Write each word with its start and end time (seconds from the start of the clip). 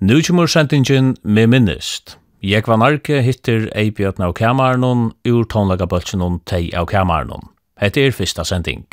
Nu 0.00 0.22
kommer 0.22 0.46
sendingen 0.46 1.16
med 1.22 1.46
minnest. 1.46 2.18
Jeg 2.42 2.66
var 2.66 2.76
narke 2.76 3.22
hittir 3.24 3.70
Eibjørn 3.72 4.20
av 4.26 4.34
kameran 4.36 5.12
ur 5.24 5.46
tonlegabølsen 5.48 6.20
tei 6.44 6.68
av 6.76 6.84
kameran. 6.90 7.48
Hette 7.80 8.04
er 8.04 8.12
fyrsta 8.12 8.44
sending. 8.44 8.84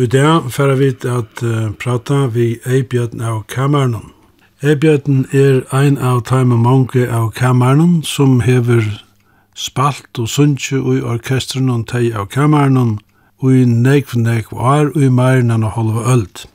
Og 0.00 0.04
i 0.04 0.08
dag 0.08 0.52
færa 0.52 0.74
vi 0.74 0.86
at 0.88 1.42
uh, 1.42 1.72
prata 1.76 2.26
vi 2.32 2.56
Eibjørn 2.64 3.20
av 3.20 3.42
Kamernon. 3.52 4.14
Eibjørn 4.64 5.26
er 5.28 5.60
ein 5.76 5.98
av 5.98 6.22
taime 6.24 6.56
mange 6.56 7.04
av 7.04 7.26
Kamernon 7.36 7.98
som 8.02 8.40
hever 8.40 8.88
spalt 9.52 10.16
og 10.16 10.32
sunnkje 10.32 10.80
i 10.80 11.02
orkestren 11.04 11.68
og 11.68 11.84
tei 11.92 12.14
av 12.16 12.30
Kamernon 12.32 12.96
og 13.44 13.52
i 13.52 13.68
nekv 13.68 14.16
nekv 14.16 14.56
år 14.56 14.88
og 14.94 15.04
i 15.04 15.12
meiren 15.12 15.52
enn 15.52 15.68
halva 15.76 16.08
öld. 16.16 16.46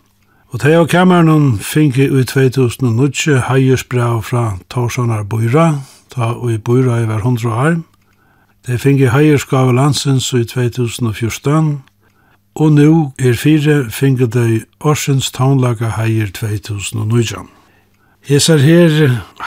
Og 0.49 0.65
tei 0.65 0.73
av 0.73 0.89
Kamernon 0.89 1.59
finke 1.61 2.09
i 2.09 2.25
2009 2.25 3.43
heiersbrev 3.45 4.23
fra 4.25 4.55
Torsonar 4.73 5.21
Boira, 5.21 5.83
ta 6.09 6.33
og 6.33 6.49
i 6.49 6.57
Bøyra 6.57 7.03
i 7.03 7.05
hver 7.05 7.21
hundra 7.21 7.57
år. 7.69 7.81
De 8.65 8.81
finke 8.81 9.13
heierskave 9.13 9.77
landsins 9.77 10.33
i 10.33 10.47
2014, 10.49 11.83
Og 12.55 12.71
nu 12.71 13.11
er 13.19 13.35
fire 13.35 13.89
fingur 13.91 14.29
dei 14.31 14.61
Orsens 14.79 15.27
taunlaga 15.35 15.89
heier 15.97 16.29
2019. 16.31 17.49
Hesar 18.25 18.63
her 18.63 18.95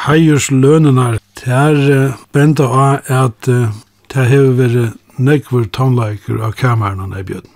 heiers 0.05 0.51
lønenar, 0.53 1.17
ter 1.35 2.13
benda 2.37 2.69
av 2.69 3.09
at 3.09 3.49
ter 4.13 4.29
hefur 4.29 4.53
veri 4.61 4.85
nekvur 5.17 5.65
taunlager 5.73 6.45
av 6.45 6.53
kameran 6.61 7.17
i 7.17 7.25
bjøden. 7.25 7.51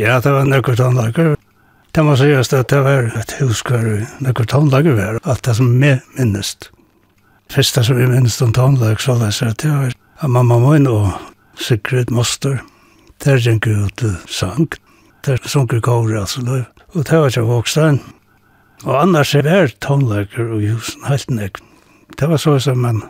Ja, 0.00 0.16
det 0.24 0.32
var 0.32 0.48
nekvur 0.48 0.80
taunlager. 0.80 1.36
Det 1.94 2.02
må 2.02 2.16
sies 2.16 2.52
at 2.56 2.72
det 2.72 2.82
var 2.88 3.12
et 3.20 3.36
hus 3.42 3.60
hver 3.68 4.08
nekvur 4.24 4.48
taunlager 4.48 4.96
var, 4.96 5.20
alt 5.22 5.44
det 5.44 5.58
som 5.60 5.76
me 5.76 5.98
minnest. 6.16 6.70
Fyrsta 7.52 7.84
som 7.84 8.00
vi 8.00 8.08
minnest 8.08 8.42
om 8.42 8.56
taunlager, 8.56 8.96
så 9.30 9.52
det 9.52 9.70
var 9.70 9.92
at 9.92 10.30
mamma 10.30 10.58
min 10.58 10.88
og 10.88 11.12
Sigrid 11.60 12.10
Moster, 12.10 12.64
Der 13.22 13.38
gjenker 13.38 13.86
ut 13.86 14.04
sang. 14.28 14.68
Der 15.24 15.38
sang 15.46 15.70
jeg 15.72 15.82
kåre, 15.82 16.20
altså, 16.20 16.42
løy. 16.42 16.64
Og 16.94 17.06
det 17.06 17.18
var 17.18 17.30
ikke 17.30 17.46
vokstein. 17.48 18.00
Og 18.84 19.02
annars 19.02 19.34
er 19.34 19.42
det 19.46 19.76
tonelager 19.80 20.50
og 20.52 20.62
husen 20.62 21.06
helt 21.08 21.30
nek. 21.30 21.60
Det 22.18 22.28
var 22.28 22.36
så 22.36 22.58
som 22.58 22.78
man 22.78 23.02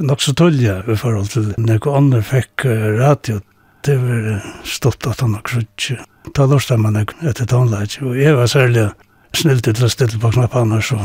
nok 0.00 0.20
så 0.20 0.34
tullja 0.34 0.80
i 0.88 0.96
forhold 0.96 1.28
til 1.32 1.52
nek 1.58 1.86
og 1.86 1.96
andre 1.96 2.22
fikk 2.22 2.66
radio. 2.98 3.40
Det 3.86 3.96
var 4.02 4.42
stått 4.64 5.06
at 5.06 5.20
han 5.20 5.36
nok 5.36 5.46
krutsi. 5.46 5.96
Da 6.34 6.46
lorsta 6.46 6.76
man 6.76 6.98
nek 6.98 7.14
etter 7.22 7.46
tonelager. 7.46 8.08
Og 8.08 8.18
jeg 8.18 8.36
var 8.36 8.50
særlig 8.50 8.88
snilt 9.36 9.68
til 9.68 9.86
å 9.86 9.92
stille 9.92 10.18
på 10.20 10.32
knappene, 10.34 10.80
så 10.82 10.98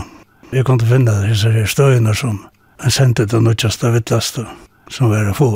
jeg 0.51 0.65
kom 0.65 0.79
til 0.79 0.89
å 0.89 0.95
finne 0.95 1.19
disse 1.27 1.67
støyene 1.71 2.15
som 2.17 2.41
han 2.81 2.91
sendte 2.91 3.27
det 3.29 3.43
nødgjeste 3.43 3.93
vittleste 3.93 4.47
som 4.89 5.13
var 5.13 5.29
å 5.29 5.37
få. 5.37 5.51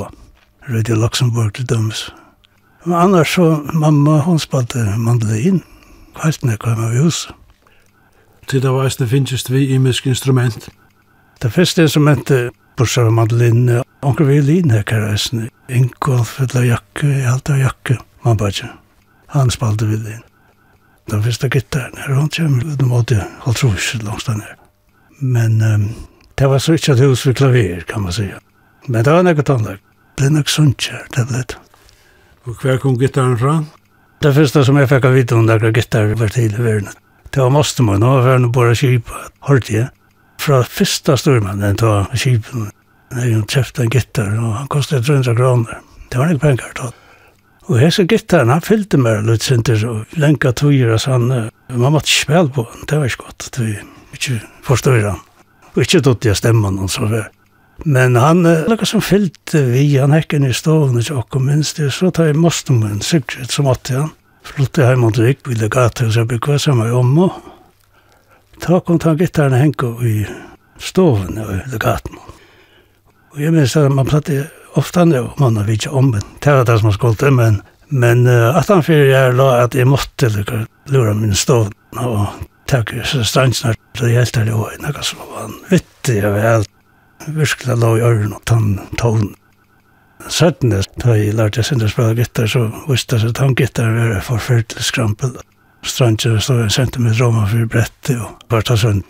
Radio 0.70 0.96
Luxemburg 1.02 1.52
til 1.58 1.66
dømes. 1.66 2.06
Men 2.86 2.98
annars 2.98 3.34
så, 3.34 3.62
mamma, 3.72 4.20
hon 4.20 4.38
spalte 4.38 4.78
mandolin. 4.98 5.62
Kvart 6.14 6.42
när 6.42 6.52
jag 6.52 6.60
kom 6.60 6.84
av 6.84 6.90
huset. 6.90 7.34
Til 8.46 8.62
det 8.62 8.70
var 8.70 8.94
det 8.98 9.08
finnes 9.08 9.50
vi 9.50 9.74
i 9.74 9.78
mysk 9.78 10.06
instrument. 10.06 10.68
Det 11.42 11.50
første 11.52 11.82
instrumentet, 11.82 12.52
bortsett 12.76 13.04
av 13.04 13.12
mandolin, 13.12 13.82
onker 14.02 14.24
violin 14.24 14.70
her 14.70 14.82
karreisen. 14.82 15.48
Ingolf, 15.68 16.40
eller 16.40 16.62
jakke, 16.62 17.26
alt 17.26 17.50
av 17.50 17.58
jakke, 17.58 17.98
man 18.24 18.36
bare 18.36 18.68
Han 19.26 19.50
spalte 19.50 19.86
vi 19.86 19.96
lin. 19.96 20.22
Den 21.10 21.22
første 21.22 21.48
gittaren 21.48 21.98
her, 21.98 22.14
hon 22.14 22.28
kommer 22.28 22.72
ut 22.72 22.82
mot 22.82 23.08
det, 23.08 23.26
holdt 23.40 23.64
rus 23.64 23.94
langs 24.02 24.24
den 24.24 24.40
her. 24.40 24.54
Men 25.20 25.62
um, 25.62 25.90
det 26.38 26.48
var 26.48 26.58
så 26.58 26.72
ikke 26.72 26.92
et 26.92 27.00
hus 27.00 27.22
for 27.22 27.32
klaver, 27.32 27.80
kan 27.80 28.02
man 28.02 28.12
säga. 28.12 28.38
Men 28.86 29.04
det 29.04 29.12
var 29.12 29.22
nekket 29.22 29.50
anlegg. 29.50 29.78
Det 30.18 30.26
er 30.26 30.30
nok 30.30 30.48
sunt 30.48 30.90
det 31.16 31.26
ble 31.26 31.42
det. 31.42 31.65
Og 32.46 32.54
hver 32.62 32.78
kom 32.78 32.94
gittaren 32.98 33.34
fra? 33.38 33.58
Det 34.22 34.30
første 34.36 34.62
som 34.64 34.76
jeg 34.78 34.88
fikk 34.90 35.08
av 35.08 35.16
vite 35.16 35.34
om 35.34 35.48
dagar 35.48 35.74
gittar 35.74 36.12
var 36.18 36.30
til 36.32 36.54
i 36.54 36.62
verden. 36.62 36.92
Det 37.34 37.42
var 37.42 37.50
måste 37.52 37.82
man, 37.82 38.00
nå 38.00 38.12
var 38.22 38.38
det 38.40 38.52
bare 38.54 38.76
kipa, 38.78 39.26
hørte 39.48 39.74
jeg. 39.74 39.88
Fra 40.40 40.60
første 40.62 41.16
stormann, 41.18 41.60
den 41.60 41.76
tog 41.80 42.12
kipen, 42.14 42.70
når 43.10 43.26
han 43.26 43.42
kjøpte 43.50 43.82
en 43.82 43.90
gitar, 43.92 44.30
og 44.38 44.54
han 44.60 44.70
kostet 44.72 45.04
300 45.04 45.34
kroner. 45.36 45.82
Det 46.12 46.22
var 46.22 46.32
ikke 46.32 46.44
penger 46.46 46.72
tatt. 46.78 47.02
Og 47.66 47.80
hese 47.82 48.06
gitaren, 48.06 48.52
han 48.54 48.62
fyllte 48.62 49.00
meg 49.02 49.26
litt 49.26 49.42
sinter, 49.42 49.82
og 49.90 50.18
lenka 50.22 50.54
togjer, 50.54 50.94
og 50.94 51.02
sånn, 51.02 51.26
man 51.26 51.92
måtte 51.92 52.06
ikke 52.06 52.28
spela 52.28 52.52
på 52.54 52.66
den, 52.70 52.86
det 52.86 53.00
var 53.00 53.10
ikke 53.10 53.26
godt, 53.26 53.48
det 53.56 53.66
var 53.66 54.20
ikke 54.20 54.38
forstøyra. 54.70 55.16
Og 55.74 55.82
ikke 55.82 56.04
dotte 56.06 56.30
jeg 56.30 56.38
stemmen, 56.38 56.78
og 56.78 56.94
så 56.94 57.10
var 57.10 57.26
Men 57.84 58.16
han 58.16 58.46
lukka 58.68 58.86
som 58.88 59.02
fyllte 59.04 59.60
vi, 59.68 59.98
han 59.98 60.14
hekken 60.16 60.46
i 60.48 60.54
stovene 60.56 61.02
til 61.04 61.18
okkur 61.20 61.42
minst, 61.44 61.80
så 61.92 62.10
tar 62.10 62.30
jeg 62.30 62.40
mostummen, 62.40 63.02
sikkert 63.04 63.52
som 63.52 63.68
åtti 63.70 63.98
han. 63.98 64.14
Flytte 64.46 64.86
heim 64.86 65.04
og 65.04 65.16
drikk, 65.18 65.44
ville 65.50 65.68
gata 65.68 65.90
at 65.90 66.04
hans 66.06 66.16
jeg 66.16 66.30
bygg 66.30 66.48
samme 66.62 66.88
om, 66.94 67.12
og 67.26 67.36
Ta 68.56 68.78
kom 68.80 68.96
ta 68.98 69.12
gittaren 69.12 69.52
henke 69.52 69.90
i 70.00 70.22
stovene 70.80 71.44
og 71.44 71.72
legg 71.72 71.84
at 71.84 72.06
Og 73.34 73.40
jeg 73.42 73.52
minns 73.52 73.76
at 73.76 73.92
man 73.92 74.08
platt 74.08 74.30
ofta 74.80 75.04
nu, 75.04 75.28
man 75.36 75.58
har 75.60 75.66
vidtja 75.68 75.92
ommen, 75.92 76.22
tæra 76.40 76.64
det 76.64 76.66
var 76.66 76.70
det 76.70 76.78
som 76.80 76.88
man 76.88 76.96
skolte, 76.96 77.30
men 77.30 77.62
Men 77.88 78.26
uh, 78.26 78.56
at 78.58 78.68
han 78.68 78.82
fyrir 78.82 79.12
jeg 79.12 79.34
la 79.38 79.50
at 79.62 79.74
jeg 79.78 79.86
måtte 79.86 80.30
lukka 80.34 80.64
lura 80.90 81.14
min 81.14 81.34
stovna 81.38 82.06
og 82.06 82.46
takk 82.66 82.90
strandsnar 83.06 83.76
til 83.94 84.10
hjeltar 84.10 84.48
jo 84.50 84.64
enn 84.72 84.88
som 85.06 85.22
var 85.30 85.52
vittig 85.70 86.18
og 86.26 86.40
helt 86.42 86.75
virkelig 87.26 87.76
la 87.78 87.96
i 87.96 88.04
øren 88.04 88.32
og 88.36 88.42
tann 88.46 88.78
tålen. 88.98 89.34
Søttene, 90.28 90.80
da 91.02 91.14
jeg 91.14 91.34
lærte 91.36 91.60
jeg 91.60 91.68
sindre 91.68 91.88
spela 91.92 92.14
gitar, 92.16 92.48
så 92.50 92.66
visste 92.88 93.18
jeg 93.20 93.30
at 93.30 93.42
han 93.42 93.54
gitar 93.54 93.92
var 93.94 94.20
forferdelig 94.24 94.84
skrampel. 94.84 95.36
Strandkjøret 95.86 96.42
stod 96.42 96.62
en 96.62 96.70
centimeter 96.70 97.24
om 97.26 97.38
og 97.42 97.50
fyrir 97.52 97.68
brettet 97.70 98.16
og 98.18 98.40
bare 98.50 98.66
ta 98.66 98.76
sønn. 98.80 99.04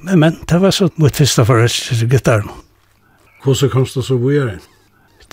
Men, 0.00 0.20
men, 0.20 0.38
det 0.48 0.60
var 0.60 0.72
så 0.72 0.88
mot 1.00 1.16
fyrsta 1.16 1.44
forrest 1.48 1.90
til 1.90 2.08
gitaren. 2.08 2.48
Hvordan 3.44 3.70
kom 3.72 3.86
det 3.94 4.04
så 4.04 4.16
bojere? 4.20 4.58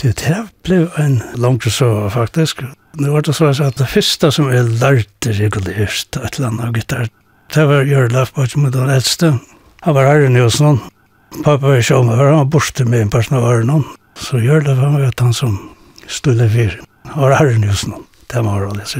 Det, 0.02 0.16
det 0.20 0.38
ble 0.66 0.86
en 1.00 1.22
langre 1.40 1.72
så 1.72 2.10
faktisk. 2.12 2.64
Det 3.00 3.12
var 3.12 3.24
det 3.24 3.36
så 3.36 3.52
at 3.52 3.78
det 3.80 3.88
første 3.88 4.32
som 4.32 4.50
jeg 4.52 4.68
lærte 4.82 5.36
regulært 5.38 6.18
et 6.20 6.40
eller 6.40 6.50
annet 6.50 6.66
av 6.66 6.76
gitar, 6.76 7.12
det 7.52 7.68
var 7.68 7.88
Jørlaf 7.88 8.32
den 8.36 8.90
Edste. 8.90 9.34
Han 9.84 9.96
var 9.96 10.08
herren 10.08 10.36
i 10.36 10.42
oss. 10.42 10.62
Pappa 11.44 11.68
var 11.68 11.82
som 11.82 12.08
var 12.08 12.32
han 12.32 12.50
borste 12.50 12.86
med 12.86 13.02
en 13.02 13.10
person 13.10 13.38
av 13.38 13.44
öronen. 13.44 13.84
Så 14.16 14.38
gjør 14.38 14.62
det 14.62 14.76
for 14.76 14.92
meg 14.92 15.08
at 15.08 15.20
han 15.20 15.34
som 15.34 15.58
stulle 16.08 16.50
för. 16.50 16.82
Har 17.16 17.32
herren 17.32 17.64
just 17.64 17.88
nu. 17.88 17.96
Det 18.28 18.42
var 18.42 18.68
det 18.76 18.86
så. 18.86 19.00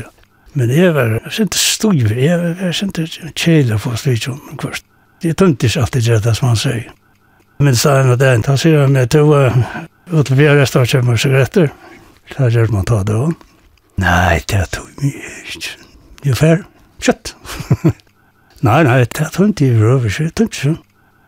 Men 0.54 0.70
jeg 0.70 0.94
var 0.94 1.20
jag 1.24 1.32
kände 1.32 1.58
stuv. 1.58 2.12
Jag 2.12 2.56
jag 2.62 2.74
kände 2.76 3.08
chilla 3.36 3.78
för 3.80 3.96
stitchen 3.96 4.40
kvart. 4.58 4.84
Jeg 5.24 5.38
tømte 5.38 5.68
ikke 5.68 5.82
alltid 5.82 6.24
det 6.24 6.36
som 6.36 6.48
han 6.48 6.58
sier. 6.58 6.92
Men 7.60 7.76
så 7.76 7.90
en 7.90 8.18
den 8.20 8.44
han 8.48 8.58
ser 8.58 8.88
med 8.88 9.10
två 9.10 9.52
utlevera 10.12 10.66
står 10.66 10.86
köpa 10.86 11.18
sigaretter, 11.18 11.70
Så 12.38 12.50
gjør 12.50 12.72
man 12.72 12.86
ta 12.86 13.04
det 13.04 13.16
også. 13.16 13.34
Nei, 13.98 14.40
det 14.48 14.66
tog 14.72 14.88
mye, 15.02 15.32
ikke. 15.46 15.70
Jo 16.24 16.36
fer, 16.36 16.64
kjøtt. 17.02 17.36
Nei, 18.62 18.84
nei, 18.84 19.00
det 19.00 19.32
tog 19.34 19.48
inte 19.48 19.66
över. 19.66 20.16
Det 20.18 20.36
tog 20.36 20.46
inte 20.46 20.78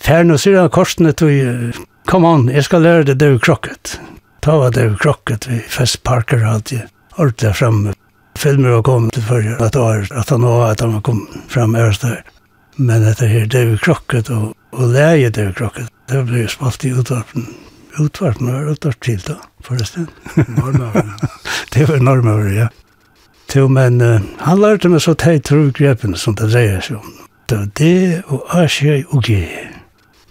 Fær 0.04 0.26
nå 0.28 0.36
sier 0.36 0.60
han 0.60 0.72
korsene 0.74 1.14
til 1.16 1.72
kom 2.10 2.26
on, 2.28 2.50
jeg 2.52 2.66
skal 2.68 2.84
lære 2.84 3.06
det 3.08 3.22
Dave 3.22 3.40
Crockett. 3.40 3.96
Ta 4.44 4.58
var 4.60 4.74
Dave 4.76 4.98
Crockett, 5.00 5.48
vi 5.48 5.62
fest 5.72 6.02
Parker 6.04 6.44
hadde 6.44 6.82
ordentlig 7.16 7.54
fremme. 7.56 7.94
Filmer 8.36 8.76
var 8.76 8.82
kommet 8.84 9.14
til 9.16 9.24
førre, 9.24 9.56
at 9.64 9.76
år, 9.80 10.10
at 10.12 10.30
han 10.30 10.44
var, 10.44 10.72
at 10.72 10.82
han 10.84 10.98
var 10.98 11.04
kommet 11.08 11.38
frem 11.48 11.76
her 11.80 11.96
der. 12.02 12.20
Men 12.76 13.06
dette 13.06 13.30
her 13.30 13.46
David 13.48 13.78
Crockett 13.86 14.30
og, 14.34 14.52
og 14.74 14.92
leie 14.92 15.30
David 15.30 15.56
Crockett, 15.56 15.92
det 16.12 16.26
ble 16.28 16.48
spalt 16.52 16.84
i 16.84 16.92
utvarpen. 16.92 17.48
Utvarpen 18.02 18.50
var 18.52 18.72
utvarp 18.74 19.00
til 19.06 19.22
da, 19.24 19.38
forresten. 19.64 20.10
Normøver. 20.36 21.14
det 21.74 21.88
var 21.90 22.04
normøver, 22.04 22.50
ja. 22.52 22.68
Jo, 23.56 23.68
men 23.70 24.02
uh, 24.02 24.18
han 24.42 24.60
lærte 24.60 24.90
meg 24.90 25.04
så 25.06 25.14
teit 25.14 25.46
tro 25.46 25.68
grepen 25.78 26.18
som 26.18 26.36
det 26.36 26.50
dreier 26.50 26.82
seg 26.82 26.98
om. 26.98 27.16
Det 27.48 27.60
var 27.60 27.72
det 27.78 28.24
og 28.34 28.58
asje 28.64 29.04
og 29.14 29.30
gje 29.30 29.73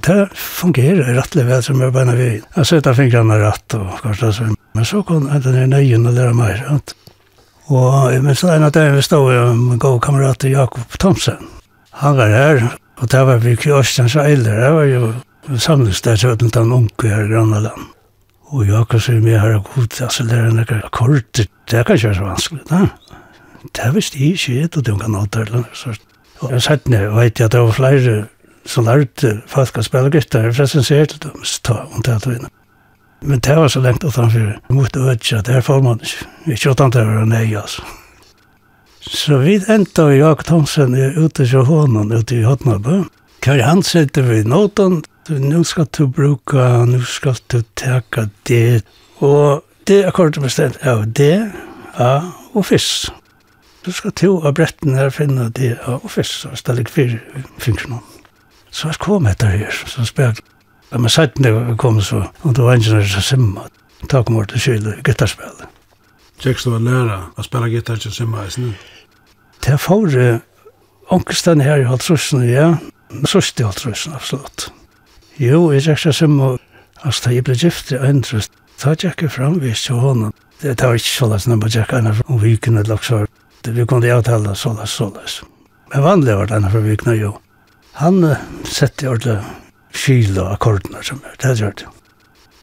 det 0.06 0.28
fungerer 0.38 1.14
rettelig 1.16 1.46
vel 1.46 1.62
som 1.62 1.80
jeg 1.82 1.94
bare 1.94 2.16
vil. 2.18 2.42
Jeg 2.56 2.68
setter 2.68 2.96
fingrene 2.96 3.38
rett 3.40 3.76
og 3.78 4.00
kanskje 4.02 4.32
så. 4.36 4.48
Men 4.74 4.88
så 4.88 5.02
kom 5.06 5.28
den 5.28 5.56
her 5.58 5.70
nøyen 5.70 6.06
og 6.06 6.16
lære 6.16 6.34
meg. 6.36 6.62
Sant? 6.66 6.94
Og 7.72 8.22
men 8.22 8.36
så 8.36 8.52
en 8.52 8.66
av 8.66 8.72
dem 8.74 8.96
vi 8.96 9.02
stod 9.02 9.30
med 9.30 9.56
min 9.56 9.78
god 9.78 10.00
kamerat 10.02 10.44
Jakob 10.44 10.98
Thomsen. 10.98 11.38
Han 12.02 12.16
var 12.16 12.28
her, 12.28 12.62
og 12.98 13.10
det 13.12 13.26
var 13.26 13.42
vi 13.44 13.56
Kristians 13.56 14.16
eiler. 14.16 14.60
Det 14.60 14.72
var 14.74 14.84
jo 14.90 15.12
samlingsstedet 15.58 16.38
til 16.38 16.50
den 16.54 16.72
unge 16.72 17.08
her 17.08 17.24
i 17.24 17.28
Grønland. 17.28 17.88
Og 18.52 18.66
Jakob 18.68 19.00
sier 19.00 19.20
meg 19.24 19.40
her, 19.40 19.60
god, 19.64 20.00
altså 20.02 20.24
lærer 20.28 20.50
han 20.50 20.60
ikke 20.60 20.82
akkorder. 20.84 21.46
Det 21.70 21.86
kan 21.86 21.96
ikke 21.96 22.08
være 22.08 22.18
så 22.18 22.24
vanskelig, 22.26 22.62
da. 22.68 22.86
Det 23.76 23.94
visste 23.94 24.18
jeg 24.18 24.36
ikke, 24.36 24.78
og 24.78 24.86
de 24.86 24.96
kan 25.00 25.14
alt 25.14 25.34
det. 25.34 25.98
Og 26.40 26.52
jeg 26.52 26.62
satt 26.62 26.88
ned, 26.88 27.06
og 27.08 27.16
vet 27.16 27.38
jeg 27.38 27.46
at 27.46 27.52
det 27.52 27.60
var 27.60 27.72
flere 27.72 28.16
så 28.66 28.82
lærte 28.84 29.40
folk 29.50 29.78
å 29.78 29.84
spille 29.86 30.10
gitar, 30.12 30.50
for 30.52 30.62
jeg 30.62 30.74
synes 30.74 30.90
jeg 30.90 31.08
til 31.12 31.24
dem, 31.26 31.40
så 31.44 31.62
ta 31.66 31.78
om 31.88 32.02
teatervinne. 32.02 32.50
Men 33.22 33.38
det 33.38 33.56
var 33.56 33.68
så 33.70 33.80
lengt 33.80 34.04
utenfor, 34.04 34.56
mot 34.74 34.96
ødja, 34.96 35.42
det 35.46 35.54
er 35.56 35.66
formål 35.66 36.00
ikke. 36.02 36.28
Ikke 36.54 36.70
utan 36.74 36.90
det 36.94 37.04
var 37.06 37.26
nei, 37.30 37.44
altså. 37.54 37.84
Så 39.02 39.38
vi 39.42 39.56
endte 39.70 40.04
og 40.06 40.14
Jakob 40.14 40.46
Thomsen 40.46 40.94
er 40.94 41.16
ute 41.18 41.46
til 41.46 41.64
hånden, 41.66 42.12
ute 42.12 42.38
i 42.38 42.44
Hotnabø. 42.46 43.02
Kari 43.42 43.64
han 43.66 43.82
sitter 43.82 44.22
ved 44.22 44.44
noten, 44.50 45.02
nu 45.28 45.64
skal 45.64 45.88
du 45.98 46.06
bruka, 46.06 46.84
nu 46.86 47.02
skal 47.02 47.38
du 47.50 47.62
teka 47.76 48.28
det. 48.48 48.84
Og 49.18 49.62
det 49.86 50.04
er 50.06 50.14
kort 50.14 50.38
bestemt 50.42 50.78
av 50.86 51.06
det, 51.06 51.50
ja, 51.98 52.14
og 52.54 52.66
fisk. 52.66 53.10
Du 53.82 53.90
skal 53.90 54.14
to 54.14 54.36
av 54.46 54.54
bretten 54.54 54.94
her 54.94 55.10
finne 55.10 55.48
det 55.50 55.74
av 55.86 56.06
fisk, 56.10 56.46
og 56.50 56.58
stelg 56.58 56.90
fire 56.90 57.18
fingrene. 57.58 57.98
Så 58.72 58.88
jeg 58.88 59.00
kom 59.04 59.28
etter 59.28 59.52
her, 59.52 59.70
så 59.86 60.04
spek. 60.08 60.40
Da 60.92 61.00
man 61.00 61.12
satt 61.12 61.38
ned 61.40 61.54
og 61.56 61.76
kom 61.80 62.00
så, 62.04 62.24
og 62.42 62.56
det 62.56 62.64
var 62.64 62.76
en 62.76 62.82
som 62.84 63.24
simma. 63.24 63.66
Takk 64.08 64.26
kom 64.26 64.40
året 64.40 64.54
til 64.54 64.64
kjøle, 64.66 64.96
gittarspillet. 65.04 65.68
Kjekst 66.42 66.66
du 66.66 66.72
å 66.74 66.80
lære 66.82 67.18
å 67.38 67.44
spille 67.46 67.68
gitar 67.70 68.00
til 68.02 68.12
simma 68.12 68.46
i 68.46 68.50
snu? 68.50 68.72
Det 69.62 69.76
er 69.76 69.80
får 69.80 70.16
ångsten 71.12 71.62
her 71.62 71.84
i 71.84 71.86
halvtrussen, 71.86 72.42
ja. 72.48 72.72
Sørst 73.28 73.60
i 73.60 73.66
halvtrussen, 73.68 74.16
absolutt. 74.16 74.70
Jo, 75.38 75.68
jeg 75.72 75.86
kjekst 75.86 76.08
til 76.08 76.18
simma. 76.24 76.56
Altså, 77.02 77.28
da 77.28 77.36
jeg 77.36 77.44
ble 77.46 77.56
gift 77.58 77.92
i 77.92 78.00
øyndrust, 78.00 78.52
da 78.82 78.96
tjekk 78.96 79.26
jeg 79.26 79.36
framvist 79.36 79.86
til 79.86 80.00
hånden. 80.02 80.32
Det 80.62 80.76
var 80.80 80.98
ikke 80.98 81.12
sånn 81.12 81.50
når 81.50 81.62
man 81.62 81.72
tjekk 81.74 81.94
henne 81.96 82.16
om 82.26 82.42
vikene, 82.42 82.82
eller 82.82 83.00
så. 83.02 83.24
Vi 83.62 83.86
kunne 83.86 84.10
avtale 84.14 84.56
så 84.58 84.74
sånn. 84.86 85.16
Men 85.92 86.04
vanlig 86.04 86.36
var 86.38 86.50
det 86.50 86.58
henne 86.58 86.70
for 86.72 86.86
vikene, 86.86 87.16
jo. 87.20 87.32
Han 88.00 88.24
uh, 88.24 88.38
sette 88.64 89.08
ordentlig 89.08 89.38
skil 89.92 90.38
og 90.40 90.54
akkordene 90.54 91.02
som 91.04 91.20
er, 91.28 91.36
det 91.42 91.58
gjør 91.60 91.74
det. 91.76 91.88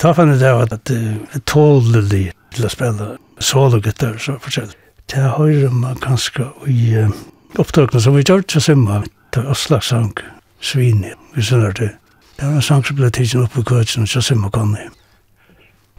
Ta 0.02 0.14
fann 0.16 0.32
det 0.32 0.50
av 0.50 0.64
at 0.66 0.76
det 0.90 1.00
er 1.36 1.44
tålelig 1.50 2.30
til 2.56 2.66
å 2.66 2.72
spille 2.72 3.10
solo 3.44 3.82
gitar 3.84 4.18
så 4.22 4.38
forskjellig. 4.42 4.78
Det 5.10 5.26
har 5.36 5.74
man 5.74 6.00
kanskje 6.02 6.48
i 6.70 6.96
uh, 6.98 7.14
opptøkene 7.62 8.02
som 8.02 8.18
vi 8.18 8.26
gjør 8.26 8.46
til 8.48 8.64
simma, 8.64 9.04
det 9.34 9.44
er 9.44 9.52
Osla 9.54 9.82
sang 9.86 10.14
Svini, 10.62 11.14
vi 11.36 11.44
sønner 11.46 11.76
det. 11.78 11.92
Det 12.40 12.48
var 12.48 12.58
en 12.58 12.66
sang 12.66 12.84
som 12.88 12.98
ble 12.98 13.10
tidsen 13.14 13.44
oppe 13.44 13.62
i 13.62 13.68
kvøtsen 13.68 14.08
til 14.10 14.24
simma 14.24 14.50
Conny. 14.54 14.88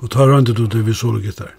Og 0.01 0.11
ta 0.13 0.25
rønte 0.27 0.57
du 0.57 0.65
det 0.67 0.83
vi 0.87 0.95
solo 0.97 1.21
gitar? 1.21 1.53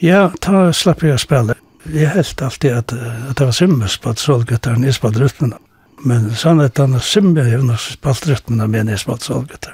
Ja, 0.00 0.28
ta 0.40 0.68
slapp 0.76 1.02
jeg 1.04 1.16
å 1.16 1.20
spille. 1.20 1.56
Jeg 1.88 2.12
helt 2.12 2.42
alltid 2.44 2.76
at, 2.76 2.92
at 2.92 3.36
det 3.40 3.48
var 3.48 3.56
simmes 3.56 3.96
på 3.98 4.12
at 4.12 4.20
solo 4.20 4.44
gitaren 4.48 4.84
er 4.84 4.96
på 5.00 5.10
rytmene. 5.16 5.58
Men 6.04 6.30
sannheten 6.32 6.94
er 6.96 7.02
simmer 7.04 7.44
hun 7.52 7.68
har 7.68 7.80
spalt 7.82 8.24
retten 8.28 8.60
av 8.64 8.70
menighetsmatsalget. 8.72 9.66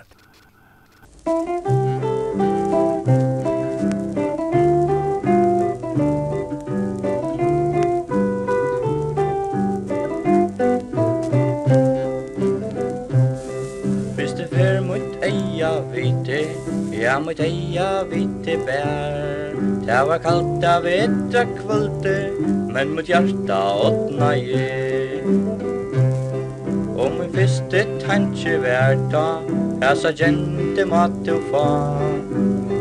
Hvis 14.17 14.35
det 14.41 14.49
fer 14.51 14.83
mot 14.83 15.23
eia 15.23 15.71
vite, 15.95 16.43
ja 16.91 17.21
mot 17.23 17.39
eia 17.39 18.03
vite 18.11 18.59
bær, 18.67 19.55
det 19.87 20.03
var 20.11 20.19
kaldt 20.27 20.67
av 20.75 20.91
etter 20.91 21.47
kvalte, 21.63 22.19
men 22.75 22.99
mot 22.99 23.15
hjarta 23.15 23.63
åtna 23.87 24.35
jeg. 24.43 25.76
Og 26.97 27.13
min 27.19 27.33
fyrste 27.35 27.85
tanke 28.01 28.57
vær 28.63 28.97
da 29.13 29.95
sa 29.95 30.11
gente 30.17 30.85
mat 30.89 31.13
til 31.25 31.41
fa. 31.51 31.67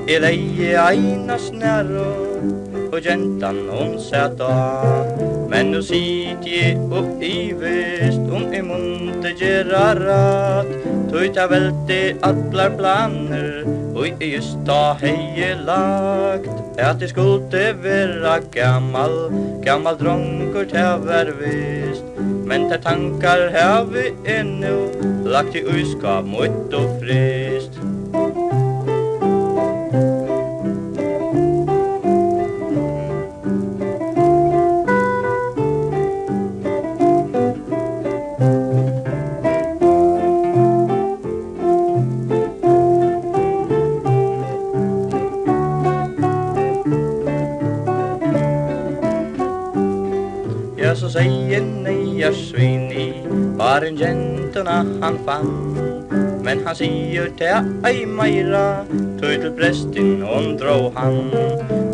I 0.07 0.19
leie 0.21 0.75
eina 0.79 1.37
snæro 1.37 2.11
Og 2.93 3.01
gentan 3.03 3.57
hon 3.69 3.99
sæt 3.99 4.37
da. 4.39 4.53
Men 5.49 5.71
nu 5.71 5.81
sit 5.81 6.45
je 6.45 6.77
upp 6.91 7.21
i 7.21 7.51
vest 7.59 8.21
Om 8.31 8.53
i 8.53 8.61
munte 8.61 9.33
gjerra 9.39 9.87
rat. 9.99 10.71
Tøyta 11.11 11.47
velte 11.51 12.15
atlar 12.23 12.71
planer 12.77 13.84
Og 13.95 14.21
i 14.21 14.33
just 14.33 14.59
da 14.67 14.93
hei 14.99 15.53
lagt 15.63 16.51
At 16.77 16.99
det 16.99 17.09
skulle 17.13 17.63
vera 17.81 18.37
gammal 18.51 19.15
Gammal 19.63 19.97
drongur 19.97 20.67
tever 20.69 21.31
vist. 21.39 22.03
Men 22.19 22.67
til 22.69 22.83
tankar 22.83 23.49
har 23.55 23.87
vi 23.89 24.11
ennå 24.37 24.77
Lagt 25.25 25.55
i 25.55 25.63
uskap 25.63 26.27
mot 26.27 26.73
og 26.75 26.99
frist. 27.01 27.79
han 55.01 55.19
fann. 55.25 55.95
Men 56.45 56.61
han 56.65 56.75
sier 56.77 57.31
til 57.39 57.69
ei 57.89 58.03
meira 58.05 58.83
Tøy 59.17 59.39
til 59.41 59.53
prestin 59.57 60.21
hon 60.21 60.53
drå 60.61 60.91
han. 60.97 61.31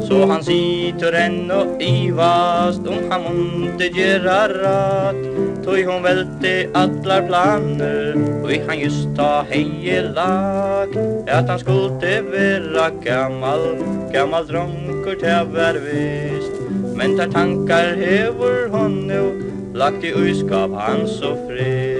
Så 0.03 0.25
han 0.27 0.43
sitter 0.43 1.15
enn 1.15 1.51
og 1.55 1.79
ivast 1.85 2.87
Om 2.91 3.05
han 3.11 3.23
månte 3.27 3.87
gjerra 3.95 4.39
rat. 4.51 5.21
Tøy 5.63 5.85
hon 5.87 6.03
velte 6.03 6.53
atlar 6.75 7.23
planer 7.29 8.17
Og 8.41 8.51
han 8.67 8.81
just 8.81 9.07
ta 9.15 9.45
heie 9.51 10.01
lag. 10.11 10.97
At 11.31 11.47
han 11.47 11.61
skulle 11.63 12.17
vera 12.33 12.89
gammal 13.05 13.69
Gammal 14.11 14.49
dronkur 14.51 15.15
til 15.21 15.55
vær 15.55 15.79
vist 15.85 16.59
Men 16.97 17.15
tar 17.15 17.31
tankar 17.31 17.95
hevur 18.01 18.67
hon 18.75 18.99
nu 19.07 19.23
Lagt 19.79 20.03
i 20.03 20.11
uskap 20.11 20.75
han 20.75 21.07
så 21.07 21.31
frist 21.47 21.90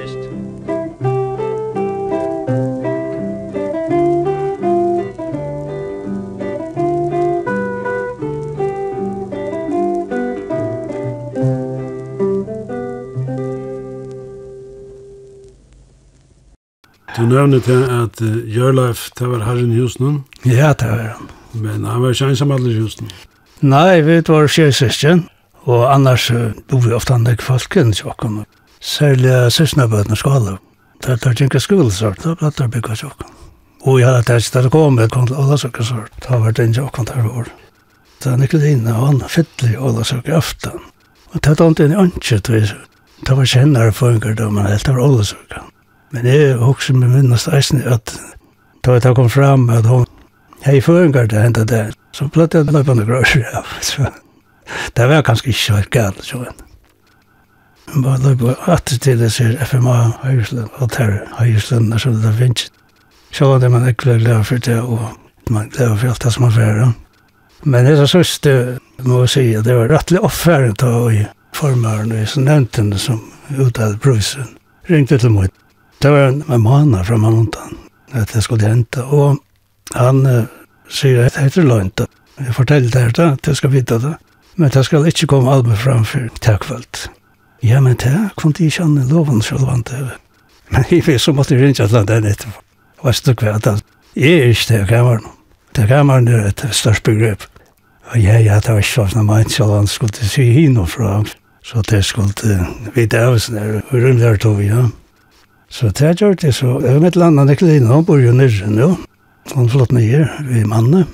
Du 17.21 17.25
nevnte 17.29 17.59
til 17.61 17.83
at 17.85 18.21
uh, 18.25 18.37
Jørleif, 18.49 19.11
det 19.19 19.27
var 19.29 19.43
herren 19.45 19.69
i 19.69 19.77
husen. 19.77 20.23
Ja, 20.45 20.71
det 20.73 20.87
var 20.89 21.01
han. 21.13 21.27
Men 21.53 21.83
han 21.85 22.01
var 22.01 22.15
ikke 22.15 22.31
ensam 22.31 22.51
alle 22.51 22.71
i 22.71 22.79
husen. 22.79 23.11
Nei, 23.61 23.99
vi 24.01 24.15
var 24.25 24.47
skjøsøsken, 24.49 25.27
og 25.69 25.83
annars 25.93 26.31
uh, 26.33 26.47
bor 26.65 26.81
vi 26.81 26.95
ofte 26.97 27.13
andre 27.13 27.35
folken 27.37 27.91
i 27.93 27.99
tjokken. 27.99 28.39
Særlig 28.81 29.29
uh, 29.29 29.51
søsnebøtene 29.53 30.17
skole. 30.17 30.55
Det 31.05 31.19
er 31.19 31.35
ikke 31.45 31.59
en 31.59 31.61
skole, 31.61 31.91
så 31.93 32.09
det 32.23 32.33
er 32.41 32.55
det 32.57 32.71
bygget 32.73 33.03
tjokken. 33.03 33.35
Og 33.85 33.99
jeg 33.99 34.09
hadde 34.09 34.37
ikke 34.41 34.63
det 34.63 34.71
kom, 34.71 34.81
kommet, 34.81 35.11
kom 35.11 35.27
til 35.29 35.37
Ålasøkken, 35.43 35.85
så 35.85 36.01
det 36.25 36.39
var 36.41 36.51
det 36.57 36.65
en 36.65 36.73
tjokken 36.73 37.05
der 37.11 37.27
var. 37.27 37.51
Det 38.23 38.31
er 38.31 38.37
Nikolina, 38.41 38.95
han 38.97 39.21
fytler 39.29 39.75
i 39.75 39.77
Ålasøkken 39.77 40.39
aften. 40.39 40.81
Og 41.29 41.37
det 41.37 41.53
er 41.53 41.69
ikke 41.69 41.85
en 41.85 41.99
ønske, 42.07 42.41
det 43.21 43.37
var 43.37 43.45
kjennere 43.45 43.93
for 43.93 44.09
en 44.09 44.19
gardom, 44.19 44.57
men 44.57 44.65
det 44.65 44.89
var 44.89 45.05
Ålasøkken. 45.05 45.69
Men 46.11 46.25
jeg 46.27 46.55
husker 46.59 46.93
med 46.93 47.13
minnast 47.13 47.47
eisen 47.47 47.83
at 47.87 48.11
da 48.83 48.97
jeg 48.97 49.15
kom 49.15 49.29
fram 49.29 49.69
at 49.69 49.85
hun 49.85 50.05
hei 50.65 50.81
føringar 50.81 51.29
til 51.29 51.41
hendet 51.41 51.69
der, 51.69 51.93
så 52.13 52.27
platt 52.27 52.53
jeg 52.53 52.67
løpende 52.69 53.05
grøsjer 53.05 53.47
av. 53.55 53.69
Så 53.81 54.09
det 54.97 55.07
var 55.09 55.23
kanskje 55.25 55.53
ikke 55.53 55.61
så 55.61 55.81
galt, 55.93 56.23
så 56.25 56.41
enn. 56.43 56.59
Men 57.91 58.03
bare 58.05 58.23
løpende 58.25 58.57
atter 58.71 58.99
til 59.03 59.19
det 59.19 59.31
sier 59.35 59.55
FMA 59.65 59.95
Høyersland, 60.23 60.69
og 60.79 60.91
terror 60.91 61.27
Høyersland, 61.39 61.93
så 61.99 62.13
det 62.15 62.33
finnes. 62.37 62.67
Så 63.31 63.47
var 63.47 63.61
det 63.63 63.71
man 63.71 63.87
ikke 63.87 64.09
ble 64.09 64.17
glad 64.25 64.43
for 64.47 64.59
det, 64.59 64.79
og 64.81 65.07
man 65.49 65.69
glad 65.71 65.95
for 65.97 66.11
alt 66.11 66.23
det 66.23 66.33
som 66.35 66.47
var 66.47 66.55
fyrir. 66.57 66.91
Men 67.63 67.85
det 67.85 67.93
er 67.93 68.03
så 68.03 68.17
sørst, 68.17 68.47
må 69.05 69.23
jeg 69.23 69.29
si, 69.29 69.45
at 69.55 69.65
det 69.65 69.77
var 69.77 69.91
rettelig 69.91 70.23
offeren 70.25 70.75
til 70.75 70.97
å 70.97 71.07
i 71.13 71.23
formaren, 71.55 72.11
og 72.11 72.23
jeg 72.23 72.43
nevnte 72.43 72.83
henne 72.83 72.99
som 72.99 73.21
utad 73.59 73.99
brusen, 74.03 74.55
ringte 74.89 75.19
til 75.21 75.31
mot 75.31 75.60
Det 76.01 76.11
var 76.11 76.27
en, 76.27 76.61
måned 76.61 77.05
fra 77.05 77.17
fram 77.17 77.55
at 78.11 78.33
det 78.33 78.43
skulle 78.43 78.67
hente, 78.67 79.03
og 79.03 79.37
han 79.95 80.25
uh, 80.25 80.43
sier 80.89 81.25
at 81.25 81.35
det 81.35 81.43
heter 81.43 81.63
lönt. 81.63 82.01
Jeg 82.39 82.55
forteller 82.55 82.89
det 82.89 83.17
här, 83.17 83.31
at 83.33 83.47
jeg 83.47 83.55
skal 83.55 83.71
vite 83.71 83.99
det. 83.99 84.15
Men 84.55 84.69
det 84.69 84.85
ikke 85.07 85.27
komme 85.27 85.45
komma 85.45 85.55
allmänt 85.55 85.79
framför 85.79 86.29
takkvalt. 86.41 87.09
Ja, 87.63 87.81
men 87.81 87.95
det 87.95 88.29
kunde 88.37 88.63
inte 88.63 88.81
han 88.83 89.11
om 89.13 89.83
det. 89.83 90.09
Men 90.69 90.85
jeg 90.91 91.07
vet 91.07 91.21
så 91.21 91.33
måtte 91.33 91.55
det 91.55 91.69
inte 91.69 91.83
att 91.83 91.91
landa 91.91 92.19
ner. 92.19 92.35
Vad 93.03 93.15
stod 93.15 93.37
kvar 93.37 93.49
att 93.49 93.83
jeg 94.15 94.29
er 94.29 94.43
ikke 94.43 94.77
det 94.77 94.87
kameran. 94.87 95.25
Det 95.75 95.87
kameran 95.87 96.27
er 96.27 96.47
et 96.47 96.67
störst 96.71 97.03
begrep. 97.03 97.43
Og 98.11 98.19
ja, 98.19 98.39
ja, 98.39 98.59
det 98.59 98.69
var 98.69 98.77
inte 98.77 98.89
så 98.89 99.01
att 99.01 99.15
man 99.15 99.45
självant 99.45 99.89
skulle 99.89 100.13
se 100.13 100.43
hinna 100.43 100.85
fram. 100.85 101.25
Så 101.63 101.81
det 101.81 102.03
skulle 102.03 102.67
vite 102.93 103.25
av 103.25 103.33
oss 103.33 103.49
när 103.49 103.81
vi 103.91 103.99
rundt 103.99 104.21
här 104.21 104.37
tog, 104.37 104.63
ja. 104.63 104.89
Så 105.71 105.89
det 105.95 106.17
gjør 106.19 106.35
det, 106.35 106.51
så 106.55 106.75
jeg 106.83 106.99
vet 106.99 107.15
ikke 107.15 107.29
annet 107.29 107.53
ikke 107.55 107.69
lina, 107.69 107.93
han 107.95 108.05
bor 108.05 108.19
jo 108.19 108.33
nyrre 108.35 108.67
nå. 108.67 108.89
Han 109.55 109.69
flott 109.71 109.93
nye 109.95 110.25
i 110.51 110.63
mannen. 110.67 111.07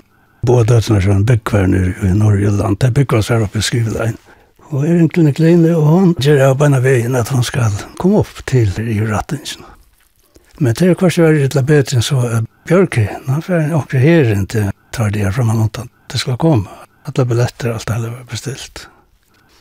Både 0.48 0.74
dødsene 0.74 1.00
er 1.00 1.12
en 1.14 1.26
byggvær 1.28 1.68
i 1.70 2.14
Norge-Jylland, 2.18 2.80
det 2.82 2.94
byggvær 2.98 3.26
seg 3.26 3.46
oppe 3.46 3.62
i 3.62 3.68
Skrivelein. 3.68 4.18
Og 4.72 4.84
er 4.84 4.98
en 4.98 5.10
klinikk 5.10 5.40
og 5.40 5.86
han 5.88 6.14
gjør 6.20 6.44
av 6.50 6.58
beina 6.60 6.82
veien 6.84 7.16
at 7.16 7.30
han 7.32 7.46
skal 7.46 7.72
komme 8.02 8.24
opp 8.24 8.42
til 8.50 8.74
i 8.84 9.00
rattingen. 9.06 9.64
Men 10.60 10.74
det 10.74 10.90
er 10.90 10.98
kanskje 10.98 11.24
veldig 11.24 11.46
litt 11.46 11.60
bedre 11.70 12.00
enn 12.00 12.04
så 12.04 12.42
Bjørke, 12.68 13.06
han 13.28 13.42
får 13.46 13.62
en 13.62 13.78
oppe 13.78 14.02
her 14.02 14.34
inntil 14.34 14.72
tar 14.92 15.14
det 15.14 15.30
fra 15.32 15.46
man 15.46 15.62
antan. 15.62 15.90
Det 16.12 16.20
skal 16.20 16.40
komme. 16.42 16.68
Alle 17.08 17.26
billetter, 17.26 17.72
alt 17.72 17.88
det 17.88 18.10
var 18.10 18.26
bestilt. 18.30 18.88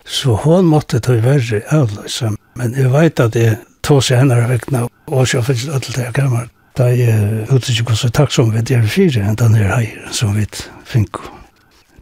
Så 0.05 0.35
hon 0.43 0.67
måtte 0.67 0.99
ta 1.00 1.15
i 1.15 1.23
verre 1.23 1.61
avløse, 1.75 2.33
men 2.59 2.75
jeg 2.75 2.91
vet 2.95 3.21
at 3.21 3.35
det 3.37 3.59
tås 3.87 4.11
jeg 4.11 4.19
henne 4.19 4.37
vekkene, 4.50 4.87
og 5.07 5.28
så 5.31 5.43
finnes 5.47 5.66
det 5.69 5.75
alt 5.76 5.88
det 5.95 6.05
jeg 6.09 6.16
kommer. 6.16 6.49
Da 6.76 6.90
jeg 6.93 7.47
vet 7.49 7.69
ikke 7.73 7.87
hvordan 7.93 8.14
takk 8.19 8.35
som 8.35 8.50
vi 8.52 8.61
er 8.61 8.88
fire, 8.90 9.23
enn 9.23 9.38
den 9.40 9.55
her 9.57 9.71
heier 9.76 10.11
som 10.12 10.35
vi 10.37 10.45
finner. 10.85 11.31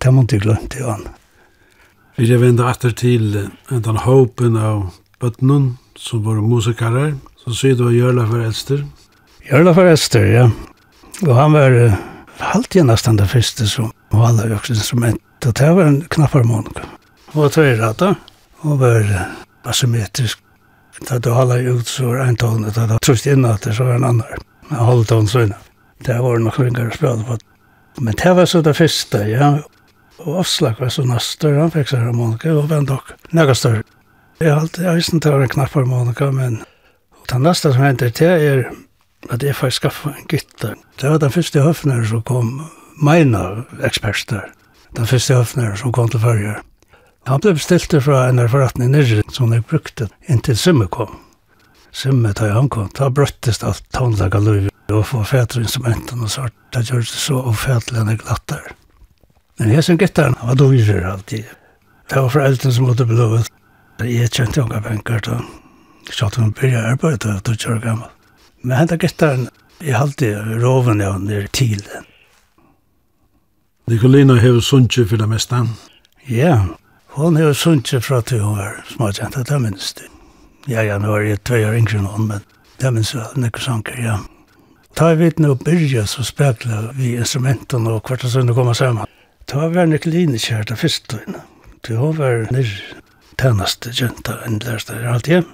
Det 0.02 0.12
måtte 0.12 0.36
jeg 0.36 0.44
glemt 0.44 0.76
i 0.76 0.82
vann. 0.84 1.06
Vi 2.16 2.28
er 2.30 2.40
vendt 2.42 2.62
etter 2.62 2.92
til 2.94 3.30
den 3.70 4.00
håpen 4.04 4.58
av 4.58 4.92
bøttenen 5.22 5.74
som 5.98 6.24
var 6.26 6.42
musikarer, 6.42 7.14
så 7.42 7.54
sier 7.54 7.78
du 7.78 7.88
Jørla 7.92 8.26
for 8.28 8.42
Elster. 8.44 8.84
Jørla 9.46 9.74
for 9.76 9.88
Elster, 9.88 10.26
ja. 10.30 10.44
Og 11.24 11.34
han 11.38 11.54
var 11.54 11.78
halvt 12.40 12.76
igjen 12.76 12.90
nesten 12.90 13.18
det 13.20 13.28
første 13.30 13.68
som 13.70 13.92
valgte 14.14 14.48
jo 14.50 14.60
instrument. 14.74 15.20
Og 15.44 15.52
det 15.58 15.72
var 15.76 15.90
en 15.90 16.00
knappharmonik. 16.10 16.80
Og 17.34 17.52
tøyre 17.54 17.76
rata, 17.82 18.14
og 18.64 18.80
var 18.80 19.10
asymmetrisk 19.68 20.43
Da 21.08 21.18
du 21.18 21.30
holder 21.34 21.66
ut 21.74 21.88
så 21.90 22.06
var 22.06 22.24
en 22.24 22.36
tone. 22.36 22.70
da 22.70 22.86
du 22.86 22.98
trøst 23.02 23.26
inn 23.26 23.44
at 23.44 23.66
det 23.66 23.74
så 23.76 23.84
var 23.88 23.98
en 23.98 24.04
annen. 24.04 24.44
Men 24.70 24.78
holdt 24.78 25.08
tone 25.08 25.28
så 25.28 25.44
inn. 25.46 25.54
Det 26.04 26.18
var 26.20 26.38
nok 26.38 26.58
ringer 26.60 26.90
å 26.90 26.94
spille 26.94 27.24
på. 27.26 27.38
Men 28.00 28.14
det 28.18 28.34
var 28.36 28.46
så 28.50 28.62
det 28.62 28.76
første, 28.76 29.24
ja. 29.30 29.50
Og 30.24 30.40
Oslak 30.44 30.80
var 30.80 30.92
så 30.94 31.04
nastor, 31.06 31.56
han 31.58 31.72
fikk 31.74 31.90
seg 31.90 32.02
harmonika 32.04 32.52
og 32.54 32.68
venn 32.70 32.86
dok. 32.88 33.12
Nega 33.34 33.54
større. 33.54 33.82
Jeg 34.40 34.50
har 34.50 34.64
alltid, 34.64 34.84
jeg 34.84 34.98
visste 34.98 35.16
ikke 35.16 35.24
det 35.26 35.34
var 35.34 35.44
en 35.44 35.52
knapp 35.54 35.76
harmonika, 35.78 36.30
men 36.34 36.56
det 37.30 37.40
neste 37.42 37.72
som 37.72 37.84
hender 37.84 38.10
til 38.14 38.32
er 38.32 38.64
at 39.32 39.42
jeg 39.42 39.56
får 39.56 39.76
skaffa 39.78 40.12
en 40.12 40.26
gitter. 40.30 40.74
Det 41.00 41.10
var 41.10 41.22
den 41.22 41.32
første 41.34 41.62
høfner 41.64 42.04
som 42.08 42.22
kom, 42.26 42.50
meina 43.02 43.64
eksperter. 43.86 44.50
Den 44.94 45.08
første 45.10 45.38
høfner 45.38 45.74
som 45.78 45.94
kom 45.94 46.10
til 46.10 46.22
førre. 46.22 46.58
Han 47.26 47.40
ble 47.40 47.54
bestilt 47.56 47.94
fra 48.04 48.26
en 48.28 48.42
forretning 48.52 48.90
nirri 48.92 49.22
som 49.32 49.52
jeg 49.54 49.64
brukte 49.70 50.10
inntil 50.28 50.58
Simme 50.60 50.88
kom. 50.92 51.14
Simme 51.94 52.34
tar 52.36 52.52
han 52.52 52.68
kom, 52.68 52.90
da 52.98 53.08
brøttes 53.08 53.62
alt 53.64 53.84
tonlaga 53.96 54.40
løyve 54.42 54.72
og 54.92 55.06
få 55.08 55.22
fætre 55.24 55.62
instrumenten 55.62 56.20
og 56.20 56.32
svart. 56.32 56.52
Det 56.74 56.84
gjør 56.90 57.00
det 57.00 57.20
så 57.22 57.38
ofætlig 57.48 58.00
enn 58.02 58.10
jeg 58.12 58.20
glatter. 58.24 58.74
Men 59.58 59.72
jeg 59.72 59.86
som 59.86 59.98
gittaren 59.98 60.36
var 60.42 60.58
dyrer 60.60 61.06
alltid. 61.12 61.48
Det 62.10 62.20
var 62.20 62.28
foreldren 62.34 62.76
som 62.76 62.88
måtte 62.90 63.06
bli 63.08 63.16
lovet. 63.16 63.48
Jeg 64.02 64.32
kjente 64.34 64.64
unga 64.64 64.82
benker 64.84 65.22
da. 65.24 65.38
Jeg 66.04 66.18
kjente 66.18 66.42
hun 66.42 66.52
begynte 66.52 66.84
arbeid 66.90 67.20
da, 67.24 67.38
jeg 67.38 67.62
gjør 67.62 67.80
gammel. 67.86 68.10
Men 68.60 68.76
henta 68.82 69.00
gittaren, 69.00 69.48
jeg 69.80 69.96
halte 69.96 70.34
roven 70.60 71.00
jeg 71.00 71.24
nir 71.24 71.48
til 71.56 71.80
den. 71.88 72.08
Nikolina 73.88 74.36
hever 74.40 74.60
sunnje 74.60 75.06
for 75.08 75.20
det 75.20 75.28
meste. 75.28 75.64
Ja, 76.28 76.56
yeah. 76.56 76.83
Hon 77.14 77.36
har 77.36 77.52
sunnkje 77.54 78.00
fra 78.02 78.16
til 78.26 78.40
hun 78.42 78.56
var 78.58 78.80
småkjent, 78.90 79.36
det 79.46 79.58
minnes 79.62 79.92
det. 79.94 80.08
Ja, 80.66 80.82
ja, 80.82 80.96
nå 80.98 81.12
er 81.14 81.28
jeg 81.28 81.44
tvei 81.46 81.60
år 81.62 81.76
yngre 81.78 82.00
enn 82.00 82.08
hun, 82.10 82.24
men 82.26 82.42
det 82.82 82.90
minnes 82.90 83.12
jeg 83.14 83.38
nekker 83.38 83.62
sanker, 83.62 84.00
ja. 84.02 84.16
Ta 84.98 85.12
vi 85.12 85.28
vet 85.28 85.38
nå 85.38 85.54
byrja 85.62 86.08
så 86.10 86.24
spekla 86.26 86.88
vi 86.98 87.12
instrumenten 87.14 87.86
og 87.86 88.02
hvert 88.02 88.26
og 88.26 88.34
sønne 88.34 88.56
komme 88.58 88.74
sammen. 88.74 89.06
Ta 89.46 89.68
vi 89.68 89.78
var 89.78 89.86
nekkeline 89.92 90.42
kjært 90.42 90.74
av 90.74 90.82
første 90.82 91.14
tøyne. 91.14 91.46
Til 91.86 92.02
hun 92.02 92.18
var 92.18 92.48
nir 92.50 92.74
tænaste 93.38 93.94
jenta 93.94 94.40
enn 94.42 94.58
lærste 94.66 94.98
her 94.98 95.14
alt 95.14 95.30
hjem. 95.30 95.46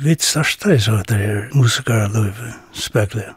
Vi 0.00 0.16
starta 0.16 0.72
i 0.72 0.80
så 0.80 1.02
at 1.02 1.12
det 1.12 1.20
er 1.20 1.40
musikar 1.52 2.08
musikere 2.08 2.12
løyve 2.16 2.54
spekla. 2.72 3.34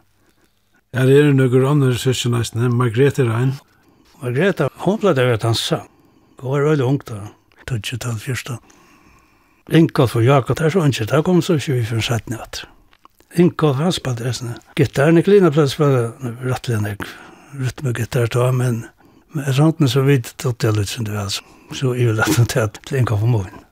Ja, 0.96 1.04
det 1.04 1.20
er 1.20 1.34
nøkker 1.36 1.68
andre 1.68 1.98
søsken 2.00 2.32
nesten, 2.32 2.64
Margrethe 2.80 3.28
Rein. 3.28 3.58
Margrethe, 4.24 4.72
hun 4.88 5.04
ble 5.04 5.12
det 5.20 5.28
ved 5.28 5.44
dansa. 5.44 5.84
Hun 6.40 6.56
var 6.56 6.72
veldig 6.72 6.88
ung 6.88 7.04
da 7.04 7.26
tøtje 7.68 8.00
til 8.04 8.20
fyrsta. 8.24 8.58
Inkall 9.70 10.10
og 10.16 10.24
Jakob 10.24 10.58
det 10.58 10.66
er 10.66 10.76
så 10.76 10.84
ønsker, 10.88 11.06
det 11.06 11.24
kom 11.26 11.42
så 11.42 11.58
ikke 11.60 11.74
vi 11.74 11.86
for 11.86 12.00
en 12.00 12.08
sættene 12.08 12.42
at. 12.42 12.64
Inkall 13.36 13.74
han 13.76 13.92
spalte 13.92 14.26
resten. 14.26 14.56
Gitarren, 14.76 15.18
i 15.18 15.22
klina 15.22 15.52
plass 15.52 15.76
var 15.80 16.14
rettelig 16.46 16.82
nek 16.82 17.08
rytmegitar 17.58 18.28
ta, 18.32 18.52
men 18.52 18.86
med 19.36 19.60
rantene 19.60 19.90
så 19.92 20.02
vidt 20.08 20.34
tatt 20.40 20.64
jeg 20.64 20.76
litt 20.78 20.92
som 20.92 21.06
du 21.06 21.14
altså. 21.18 21.44
Så 21.76 21.94
jeg 21.98 22.08
vil 22.08 22.16
lette 22.16 22.46
til 22.48 22.64
at 22.64 22.80
Inkall 22.96 23.20
for 23.20 23.28
morgen. 23.28 23.64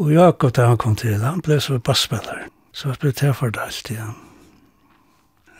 Og 0.00 0.12
Jakob 0.12 0.54
da 0.56 0.70
han 0.70 0.80
kom 0.80 0.96
til, 0.96 1.20
han 1.20 1.42
ble 1.44 1.60
så 1.60 1.78
basspiller. 1.78 2.46
Så 2.72 2.88
han 2.88 3.00
ble 3.00 3.12
til 3.12 3.34
for 3.36 3.52
det 3.52 3.60
alltid. 3.60 4.00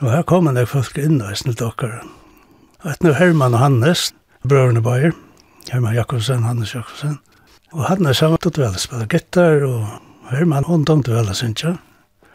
Og 0.01 0.11
her 0.13 0.25
kom 0.29 0.49
han 0.49 0.67
folk 0.69 0.99
inn 1.01 1.23
og 1.25 1.37
snitt 1.37 1.61
dere. 1.61 2.03
Og 2.85 2.91
etter 2.93 3.17
Herman 3.17 3.57
og 3.57 3.61
Hannes, 3.61 4.11
brødrene 4.45 4.83
Bayer, 4.85 5.13
Herman 5.73 5.97
Jakobsen, 5.97 6.45
Hannes 6.45 6.75
Jakobsen, 6.75 7.19
Og 7.73 7.85
han 7.89 8.07
er 8.07 8.13
samt 8.13 8.47
og 8.47 8.59
vel 8.59 8.79
spela 8.79 9.07
gitar, 9.11 9.65
og 9.67 9.87
Herman, 10.31 10.65
hon 10.65 10.85
tomte 10.85 11.15
vel, 11.15 11.35
synes 11.35 11.65
jeg. 11.65 11.77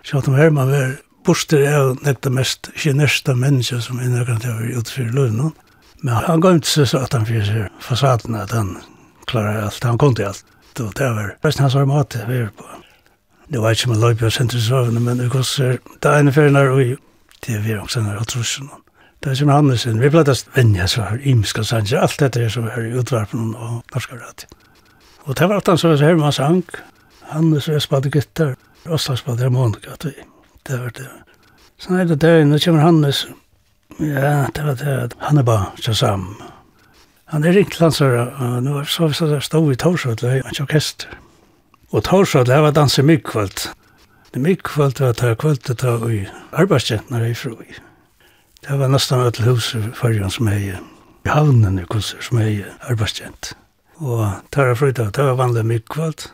Så 0.04 0.18
at 0.18 0.28
Herman 0.28 0.72
var 0.72 0.96
borster 1.26 1.66
av 1.70 1.98
nekta 2.06 2.32
mest 2.34 2.72
kinesta 2.76 3.36
mennesker 3.38 3.80
som 3.80 4.00
innrøkant 4.02 4.46
jeg 4.46 4.58
var 4.58 4.80
utfyr 4.82 5.12
løvnån. 5.14 5.54
Men 6.02 6.14
han 6.28 6.42
går 6.42 6.62
ikke 6.62 6.86
så 6.86 7.04
at 7.06 7.14
han 7.14 7.26
fyrir 7.26 7.70
fasaden, 7.80 8.36
at 8.36 8.52
han 8.52 8.78
klarar 9.28 9.68
alt, 9.68 9.84
han 9.84 9.98
kom 9.98 10.16
til 10.16 10.32
alt. 10.32 10.44
Og 10.80 10.94
det 10.98 11.10
var 11.14 11.36
resten 11.46 11.64
hans 11.64 11.76
var 11.76 11.86
mat 11.86 12.16
vi 12.28 12.40
var 12.42 12.54
på. 12.58 12.70
Det 13.52 13.62
var 13.62 13.76
ikke 13.76 13.90
med 13.90 14.00
løypig 14.00 14.26
og 14.26 14.32
sentrisravene, 14.32 15.00
men 15.00 15.20
det 15.20 15.32
koster 15.32 15.78
det 16.04 16.14
ene 16.20 16.32
ferner 16.32 16.72
og 16.72 16.96
det 17.46 17.56
er 17.56 17.62
vi 17.66 17.76
også 17.76 18.02
når 18.02 18.22
jeg 18.22 18.28
trusser 18.28 18.64
noen. 18.64 18.82
Det 19.22 19.32
er 19.32 19.36
som 19.38 19.52
Hannesen, 19.54 20.00
vi 20.02 20.10
pleide 20.10 20.34
å 20.34 20.40
vennja 20.56 20.88
så 20.90 21.04
her, 21.06 21.20
imska 21.30 21.64
sanger, 21.64 22.00
alt 22.02 22.18
dette 22.20 22.42
er 22.42 22.50
som 22.50 22.66
er 22.66 22.88
i 22.88 22.96
utvarpen 22.98 23.52
og 23.54 23.84
norska 23.94 24.18
radio. 24.18 24.61
Og 25.26 25.38
det 25.38 25.48
var 25.48 25.56
alt 25.56 25.68
han 25.68 25.78
som 25.78 25.94
var 25.94 26.04
Herman 26.06 26.34
sang. 26.34 26.64
Hannes 27.32 27.68
og 27.68 27.78
jeg 27.78 27.86
spalte 27.86 28.12
gitter. 28.12 28.56
Åsla 28.90 29.16
spalte 29.16 29.46
harmonika. 29.46 29.96
Det 30.02 30.80
var 30.80 30.94
det. 30.98 31.10
Så 31.78 31.94
nei, 31.94 32.06
det 32.06 32.24
er, 32.24 32.44
nå 32.46 32.58
kommer 32.62 32.82
Hannes. 32.86 33.28
Ja, 34.00 34.48
det 34.56 34.66
var 34.66 34.80
det. 34.80 35.14
Han 35.20 35.38
er 35.38 35.46
bare 35.46 35.72
Shazam. 35.82 36.34
Han 37.32 37.46
er 37.46 37.56
ringt 37.56 37.80
landsøra. 37.80 38.26
Nå 38.62 38.74
var 38.74 38.90
så 38.90 39.08
vi 39.08 39.42
stod 39.42 39.72
i 39.72 39.76
Torsvall, 39.76 40.26
i 40.26 40.42
hans 40.46 40.60
orkester. 40.60 41.14
Og 41.92 42.04
Torsvall, 42.04 42.46
det 42.50 42.60
var 42.62 42.76
danse 42.76 43.04
myggkvalt. 43.04 43.70
Det 44.34 44.42
myggkvalt 44.42 45.00
var 45.00 45.14
det 45.20 45.38
kvaltet 45.38 45.84
var 45.84 46.10
i 46.10 46.26
arbeidskjentene 46.52 47.30
i 47.30 47.34
fru. 47.36 47.56
Det 48.62 48.80
var 48.80 48.92
nesten 48.92 49.20
alle 49.20 49.48
huset 49.48 49.90
i 49.90 49.96
fargen 49.96 50.32
som 50.32 50.48
er 50.48 50.60
i 50.62 50.76
havnen 51.28 51.80
i 51.80 51.88
kurser 51.90 52.22
som 52.24 52.40
er 52.40 52.52
i 52.52 52.62
arbeidskjentene. 52.88 53.61
Og 54.02 54.26
tarra 54.50 54.74
frøyta, 54.74 55.12
det 55.14 55.24
var 55.24 55.38
vanlig 55.38 55.66
mikkvöld. 55.66 56.32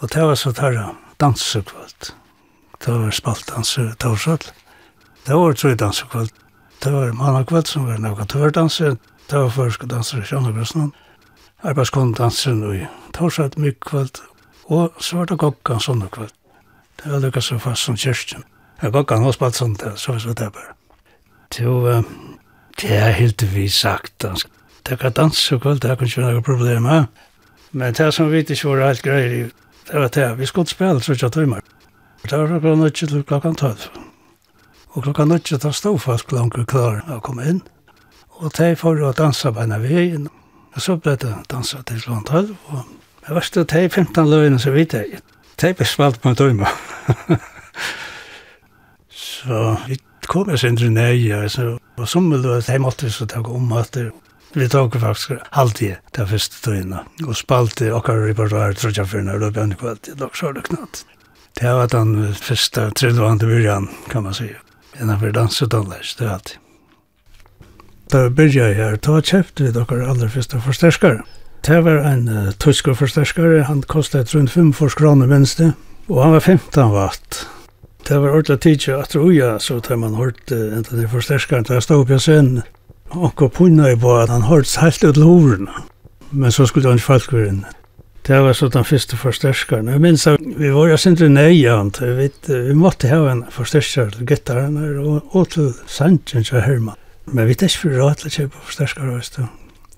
Og 0.00 0.12
det 0.14 0.22
var 0.22 0.34
så 0.38 0.52
tarra 0.52 0.92
dansekvöld. 1.20 2.12
Det 2.84 2.94
var 2.94 3.10
spaltdanser, 3.10 3.94
det 3.98 4.08
var 4.08 4.20
sånn. 4.22 4.44
Det 5.26 5.34
var 5.36 5.52
tre 5.52 5.74
dansekvalt, 5.74 6.34
Det 6.80 6.92
var 6.92 7.12
mannakvöld 7.12 7.66
som 7.66 7.86
var 7.86 7.98
noen 7.98 8.26
tørdanser. 8.26 8.96
Det 9.28 9.38
var 9.38 9.50
først 9.50 9.82
danser 9.90 10.22
i 10.22 10.24
Sjønagrøsland. 10.24 10.92
Arbeidskonddansen 11.62 12.62
og 12.64 12.76
i 12.76 12.86
Torsat 13.12 13.58
mikkvöld. 13.58 14.22
Og 14.64 14.94
så 14.98 15.16
var 15.16 15.26
det 15.26 15.38
gokkan 15.38 15.80
sånne 15.80 16.08
kvöld. 16.08 16.32
Det 17.02 17.12
var 17.12 17.20
lukka 17.20 17.40
så 17.40 17.58
fast 17.58 17.84
som 17.84 17.96
kyrkjen. 17.96 18.44
Jeg 18.82 18.92
gokkan 18.92 19.22
hos 19.22 19.34
spalt 19.34 19.54
sånt, 19.54 19.84
så 19.96 20.12
var 20.12 20.34
det 20.34 20.52
bare. 20.52 20.72
Jo, 21.58 22.02
det 22.80 22.90
er 22.96 23.10
helt 23.10 23.42
vi 23.42 23.68
sagt 23.68 24.22
dansk 24.22 24.48
det 24.88 24.98
kan 24.98 25.12
dansa 25.12 25.54
og 25.54 25.62
kvöld, 25.62 25.80
det 25.80 25.90
er 25.90 25.94
kanskje 25.94 26.22
være 26.22 26.38
noe 26.38 26.42
problem. 26.42 26.88
Men 27.72 27.94
det 27.94 28.14
som 28.14 28.30
vi 28.32 28.38
ikke 28.38 28.68
var 28.68 28.86
helt 28.86 29.02
greier, 29.02 29.50
det 29.90 30.00
var 30.00 30.08
det. 30.08 30.38
Vi 30.38 30.46
skulle 30.46 30.68
spille 30.68 31.00
så 31.02 31.12
ikke 31.12 31.30
timer. 31.30 31.60
Det 32.22 32.38
var 32.38 32.46
klokka 32.46 32.74
nødt 32.74 32.94
til 32.94 33.22
klokka 33.24 33.52
tolv. 33.52 33.88
Og 34.88 35.02
klokka 35.02 35.24
nødt 35.24 35.44
til 35.44 35.66
å 35.66 35.72
stå 35.72 35.96
fast 35.98 36.32
langt 36.32 36.56
klar 36.66 37.02
å 37.08 37.20
komme 37.20 37.46
inn. 37.48 37.62
Og 38.40 38.52
de 38.58 38.76
får 38.76 39.02
å 39.02 39.12
dansa 39.12 39.50
beina 39.50 39.78
vi 39.78 40.08
inn. 40.14 40.28
Og 40.74 40.80
så 40.82 40.96
ble 40.96 41.16
det 41.16 41.34
dansa 41.50 41.82
til 41.82 42.00
klokka 42.00 42.32
tolv. 42.32 42.56
Og 42.68 42.84
det 43.26 43.34
verste, 43.34 43.64
de 43.64 43.88
15 43.88 44.30
løgene 44.30 44.58
som 44.58 44.74
vi 44.74 44.84
det, 44.84 45.22
de 45.60 45.72
ble 45.74 45.86
spalt 45.86 46.20
på 46.20 46.28
en 46.28 46.36
timer. 46.36 46.68
så 49.10 49.76
vi 49.86 49.98
kom 50.30 50.50
jeg 50.50 50.58
sindri 50.62 50.88
nøye, 50.88 51.44
og 51.44 51.50
så 51.50 51.66
var 51.98 52.06
sommerløy, 52.06 52.60
de 52.66 52.78
måtte 52.78 53.10
så 53.10 53.26
takk 53.26 53.48
om 53.50 53.72
at 53.78 53.94
det 53.94 54.10
Vi 54.54 54.66
tok 54.68 54.96
faktisk 54.98 55.30
halvtid 55.54 56.00
til 56.14 56.26
første 56.26 56.56
tøyene, 56.64 57.04
og 57.22 57.36
spalte 57.38 57.92
okkar 57.94 58.18
repertoire 58.24 58.74
jeg, 58.74 59.06
for 59.06 59.22
når 59.22 59.44
det 59.44 59.50
ble 59.54 59.62
en 59.62 59.74
kveld, 59.78 60.00
det 60.08 60.18
var 60.20 60.34
så 60.34 60.50
det 60.56 60.64
knatt. 60.66 61.04
Det 61.60 61.74
var 61.74 61.86
den 61.86 62.34
første 62.34 62.88
trillvande 62.98 63.46
byrjan, 63.46 63.86
kan 64.10 64.26
man 64.26 64.34
si, 64.34 64.48
innenfor 64.98 65.30
dansetanlæs, 65.30 66.16
det 66.18 66.26
er 66.26 66.32
alltid. 66.32 66.56
Da 68.10 68.24
byrja 68.28 68.66
jeg 68.66 68.76
her, 68.80 68.96
da 68.96 69.20
kjøpte 69.22 69.68
vi 69.68 69.70
dere 69.76 70.08
aller 70.10 70.28
første 70.28 70.58
forsterskare. 70.60 71.22
Det 71.66 71.78
var 71.84 72.02
en 72.10 72.26
uh, 72.28 72.50
tysker 72.58 72.98
forsterskare, 72.98 73.62
han 73.68 73.84
kostet 73.86 74.34
rundt 74.34 74.50
5 74.50 74.72
kroner 74.98 75.30
minst, 75.30 75.62
og 76.08 76.22
han 76.24 76.32
var 76.32 76.40
15 76.40 76.90
watt. 76.90 77.46
Det 78.08 78.18
var 78.18 78.34
ordentlig 78.34 78.60
tidsje 78.60 78.98
at 78.98 79.14
roja, 79.14 79.58
så 79.58 79.78
tar 79.80 79.96
man 79.96 80.18
hørt 80.18 80.50
uh, 80.50 80.74
enten 80.74 80.98
det 80.98 81.10
forsterskaren 81.10 81.68
da 81.68 81.78
jeg 81.78 81.86
stå 81.86 82.00
opp 82.02 82.10
i 82.10 82.18
scenen, 82.18 82.62
Og 83.10 83.50
punna 83.52 83.90
i 83.90 83.96
på 83.98 84.14
at 84.20 84.30
han 84.30 84.46
hørtes 84.46 84.76
helt 84.82 85.04
ut 85.04 85.16
loverne. 85.16 85.84
Men 86.30 86.52
så 86.52 86.66
skulle 86.66 86.88
han 86.88 86.98
ikke 87.00 87.12
falt 87.12 87.30
gå 87.30 87.44
inn. 87.48 87.64
Det 88.26 88.42
var 88.44 88.52
så 88.52 88.68
den 88.68 88.84
første 88.84 89.16
forsterskeren. 89.16 89.88
Jeg 89.88 90.00
minns 90.00 90.26
at 90.26 90.40
vi 90.40 90.68
var 90.70 90.90
jo 90.92 90.96
sindri 91.00 91.28
nøyant. 91.28 92.00
Vi, 92.00 92.28
vi 92.46 92.74
måtte 92.76 93.08
ha 93.08 93.24
en 93.32 93.44
forstersker 93.50 94.12
til 94.14 94.26
gittaren 94.28 94.76
og, 95.00 95.22
og 95.34 95.48
til 95.56 95.72
Sanchen 95.86 96.44
til 96.44 96.60
Herman. 96.60 96.98
Men 97.26 97.46
vi 97.46 97.54
vet 97.54 97.62
ikke 97.62 97.82
for 97.82 97.96
råd 98.02 98.20
til 98.20 98.28
å 98.28 98.34
kjøpe 98.36 98.62
forstersker, 98.68 99.08
vet 99.10 99.38
du. 99.38 99.48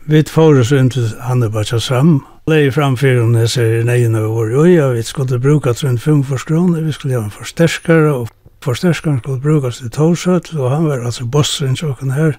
Vi 0.05 0.23
får 0.27 0.61
oss 0.61 0.73
inn 0.75 0.91
til 0.91 1.11
Hannebacha 1.23 1.79
Sam. 1.79 2.23
Leie 2.51 2.73
framfyr 2.75 3.21
om 3.23 3.37
jeg 3.39 3.51
ser 3.53 3.85
nøyene 3.87 4.25
vår. 4.27 4.49
Jo, 4.51 4.65
ja, 4.67 4.89
vi 4.97 5.03
skulle 5.07 5.39
bruka 5.39 5.75
rundt 5.79 6.03
fem 6.03 6.25
forskroner. 6.27 6.83
Vi 6.83 6.93
skulle 6.93 7.21
ha 7.21 7.27
en 7.27 7.35
forstersker, 7.35 8.09
og 8.11 8.33
forsterskeren 8.65 9.21
skulle 9.21 9.41
brukas 9.41 9.79
til 9.79 9.93
Torsøt, 9.95 10.55
og 10.57 10.71
han 10.71 10.89
var 10.89 11.05
altså 11.07 11.27
bossen 11.27 11.77
til 11.79 11.93
åkken 11.95 12.17
her 12.17 12.35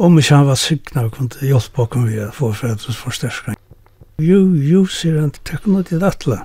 om 0.00 0.18
ikke 0.18 0.36
han 0.36 0.48
var 0.48 0.56
sikna 0.56 1.04
og 1.06 1.12
kunne 1.16 1.44
hjelpe 1.44 1.84
oss 1.84 1.98
vi 2.08 2.22
å 2.24 2.30
få 2.32 2.52
forsterskeren. 2.54 3.58
Jo, 4.20 4.40
jo, 4.56 4.86
sier 4.88 5.20
han, 5.20 5.32
takk 5.44 5.66
noe 5.68 5.84
til 5.84 6.00
er 6.00 6.08
atle. 6.08 6.40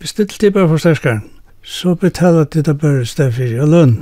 Bestill 0.00 0.28
til 0.32 0.52
bare 0.52 0.68
forsterskaren. 0.68 1.22
Så 1.62 1.94
betaler 1.94 2.48
det 2.48 2.78
bare 2.80 3.04
sted 3.04 3.32
for 3.36 3.68
lønn. 3.68 3.96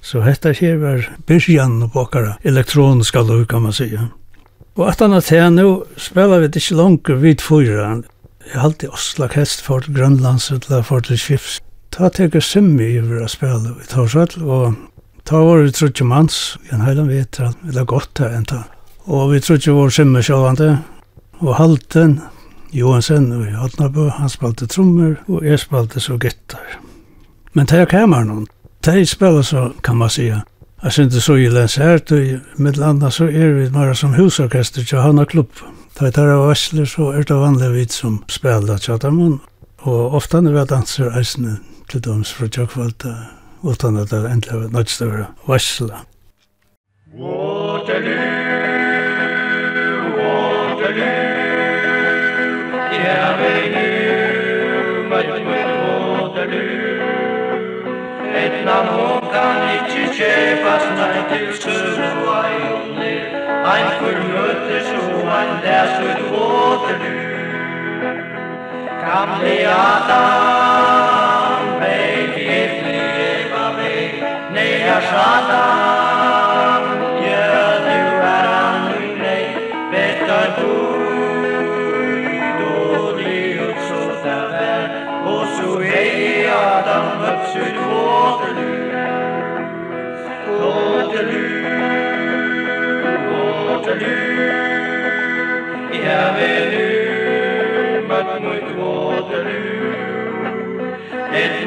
Så 0.00 0.20
dette 0.24 0.52
her 0.56 0.76
var 0.80 1.08
byrjan 1.28 1.82
og 1.84 1.96
okkara 1.96 2.36
elektroniska 2.44 3.22
lov, 3.24 3.46
kan 3.48 3.62
man 3.62 3.72
sige. 3.76 4.08
Og 4.76 4.88
at 4.88 5.00
han 5.00 5.12
at 5.12 5.32
nå 5.52 5.84
spelar 5.96 6.40
vi 6.40 6.48
det 6.48 6.62
ikke 6.62 6.76
langer 6.76 7.20
vid 7.20 7.40
fyra. 7.40 8.02
Jeg 8.46 8.60
halte 8.60 8.92
Oslak 8.92 9.36
hest 9.36 9.60
for 9.62 9.84
Grønlands, 9.92 10.50
eller 10.50 10.82
for 10.82 11.00
til 11.00 11.18
Skifs. 11.18 11.60
Ta 11.92 12.08
teker 12.08 12.40
Simmi 12.40 12.98
over 13.00 13.24
å 13.24 13.28
spela 13.28 13.74
i 13.76 13.88
Torsvall, 13.90 14.40
og 14.40 14.76
Ta 15.30 15.38
var 15.38 15.60
det 15.62 15.76
trutje 15.78 16.02
mans, 16.02 16.58
en 16.74 16.80
heilan 16.82 17.06
vetra, 17.06 17.52
eller 17.68 17.84
godt 17.86 18.18
her 18.18 18.32
enda. 18.34 18.64
Og 19.06 19.28
vi 19.30 19.38
trutje 19.38 19.70
var 19.70 19.92
simmer 19.94 20.24
sjåvande, 20.26 20.72
og 21.38 21.54
halten, 21.54 22.16
Johansen 22.74 23.28
og 23.36 23.44
Hotnabø, 23.60 24.08
han 24.16 24.28
spalte 24.28 24.66
trommer, 24.66 25.14
og 25.28 25.46
jeg 25.46 25.62
spalte 25.62 26.02
så 26.02 26.18
gittar. 26.18 26.74
Men 27.54 27.70
det 27.70 27.78
er 27.78 28.06
noen, 28.24 28.48
det 28.84 28.98
er 28.98 29.42
så, 29.42 29.70
kan 29.84 29.96
man 29.96 30.10
sige, 30.10 30.42
Jeg 30.82 30.92
synes 30.92 31.14
det 31.14 31.22
så 31.22 31.34
i 31.34 31.48
Lens 31.48 31.76
Hertøy, 31.76 32.38
med 32.56 32.72
landa 32.72 33.10
så 33.10 33.24
er 33.24 33.52
vi 33.52 33.70
mer 33.70 33.94
som 33.94 34.14
husorkester 34.14 34.82
til 34.82 34.98
Hanna 34.98 35.24
Klubb. 35.24 35.50
Da 35.98 36.04
jeg 36.04 36.14
tar 36.14 36.28
av 36.28 36.48
Vesler 36.48 36.84
så 36.84 37.12
er 37.12 37.22
det 37.22 37.36
vanlig 37.36 37.72
vi 37.72 37.86
som 37.88 38.24
spiller 38.28 38.78
til 38.78 38.92
Atamon, 38.92 39.40
og 39.78 40.14
ofte 40.14 40.40
når 40.40 40.52
vi 40.52 40.64
danser 40.66 41.18
eisene 41.18 41.58
til 41.90 42.00
doms 42.00 42.32
fra 42.32 42.48
Tjokkvalda 42.48 43.39
utan 43.62 43.96
at 43.96 44.10
det 44.10 44.30
endelig 44.30 44.60
var 44.60 44.68
nødt 44.72 44.88
til 44.88 45.06
å 45.06 45.10
være 45.10 45.26
varsla. 45.46 45.96
Waterloo, 47.20 48.14
Waterloo, 50.16 51.14
yeah, 52.94 53.28
Waterloo, 53.40 55.08
my 55.10 55.22
Waterloo, 55.50 56.78
et 58.42 58.54
navn 58.64 59.26
kan 59.32 59.58
ikke 59.76 60.02
kjøpes, 60.16 60.84
nei, 60.98 61.16
til 61.32 61.46
søren 61.60 62.16
var 62.26 62.46
jo 62.54 62.76
ned, 62.96 63.22
ein 63.74 63.88
formøter 63.98 64.82
så 64.88 65.02
ein 65.38 65.50
leser 65.66 66.18
Waterloo, 66.32 67.28
kan 69.02 69.28
bli 69.40 69.56
Sud 87.52 87.89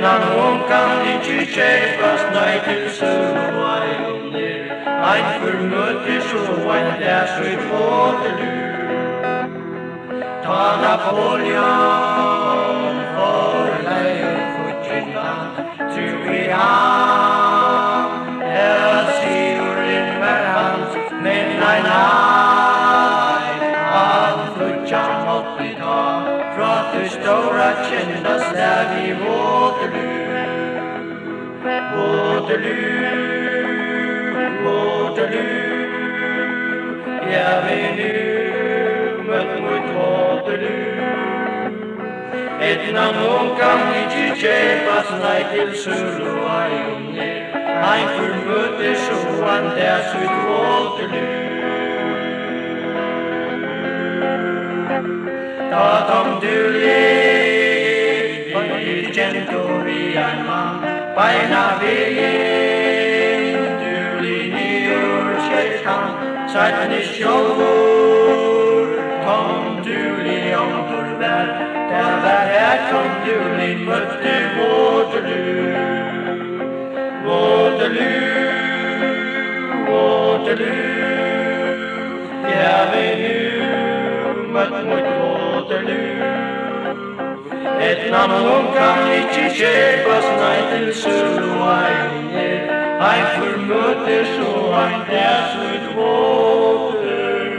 innan 0.03 0.23
hon 0.35 0.57
kan 0.67 0.89
ikkje 1.07 1.45
kjepast 1.55 2.27
nei 2.35 2.55
til 2.65 2.83
sølva 2.97 3.75
under 4.11 4.57
ein 5.11 5.27
formøtter 5.39 6.21
så 6.27 6.41
ein 6.75 6.89
dæsøy 7.03 7.55
båter 7.69 8.33
du 8.39 8.51
Ta 10.43 10.63
Napoleon 10.81 12.03
for 13.15 13.71
lei 13.87 14.15
og 14.31 14.41
fortjenta 14.57 15.31
Tru 15.93 16.09
i 16.33 16.43
han, 16.57 18.11
jeg 18.57 19.01
syr 19.21 19.79
inn 19.95 20.11
med 20.25 20.43
hans, 20.57 20.93
men 21.23 21.47
nei 21.63 21.79
nei 21.87 22.22
där 28.63 28.85
vid 28.95 29.15
Waterloo 29.17 30.23
Waterloo, 31.95 32.93
Waterloo 34.63 35.63
Ja, 37.33 37.49
vi 37.65 37.77
nu 37.97 38.13
mött 39.27 39.53
mot 39.63 39.87
Waterloo 39.95 40.83
Ett 42.61 42.93
namn 42.93 43.17
hon 43.27 43.47
kan 43.59 43.79
inte 44.01 44.25
kjepas 44.41 45.07
nei 45.23 45.41
til 45.51 45.71
Suluai 45.81 46.71
ai 46.71 47.19
är 47.19 47.43
Ein 47.91 48.07
förmöter 48.17 48.95
så 49.05 49.17
han 49.45 49.65
der 49.77 49.99
sutt 50.09 50.35
Waterloo 50.49 51.43
Da 55.71 55.87
tom 56.09 56.29
du 56.41 56.57
en 59.39 59.45
tuli 59.51 60.01
alma 60.27 60.61
paina 61.15 61.63
vei 61.81 62.29
tuli 63.81 64.37
ni 64.55 64.69
urshkan 64.97 66.03
saitani 66.53 67.01
shor 67.13 68.87
kom 69.25 69.63
li 70.25 70.39
om 70.63 70.73
turver 70.89 71.47
der 71.89 72.13
var 72.23 72.43
her 72.53 72.77
kom 72.91 73.09
du 73.25 73.37
tuli 73.57 73.69
møtte 73.87 74.35
Waterloo. 74.57 75.73
Waterloo 77.25 78.13
Waterloo. 79.89 80.93
Ja 82.49 82.77
vi 82.91 83.05
nu 83.21 83.37
møtt 84.53 84.75
mot 84.89 85.07
Waterloo. 85.19 86.22
Et 87.83 88.03
namn 88.11 88.69
kan 88.71 89.09
ikkje 89.11 89.47
kjøpast, 89.57 90.29
nei 90.39 90.59
til 90.69 90.85
sulu 90.95 91.49
einer, 91.67 92.69
ein 93.03 93.25
formøter 93.33 94.29
så 94.37 94.51
ein 94.79 95.01
dæs 95.09 95.57
ut 95.65 95.89
våter. 95.97 97.49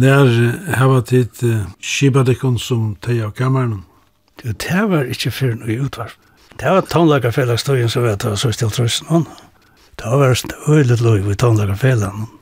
Nær 0.00 0.32
hava 0.80 1.02
tid 1.12 1.44
uh, 1.44 1.68
skibadekon 1.84 2.56
som 2.56 2.96
teg 3.04 3.20
av 3.28 3.36
kammeren? 3.36 3.84
Det 4.40 4.82
var 4.88 5.12
ikkje 5.12 5.36
fyrir 5.42 5.60
noe 5.60 5.76
utvarp. 5.90 6.16
Det 6.56 6.72
var 6.72 6.88
tonlagarfelagstøyen 6.88 7.92
som 7.92 8.08
vet 8.08 8.24
var 8.24 8.40
så 8.40 8.48
stilt 8.48 8.80
trøsten. 8.80 9.28
Det 10.00 10.08
var 10.08 10.36
veldig 10.72 11.02
lov 11.04 11.32
i 11.32 11.40
tonlagarfelagene. 11.44 12.32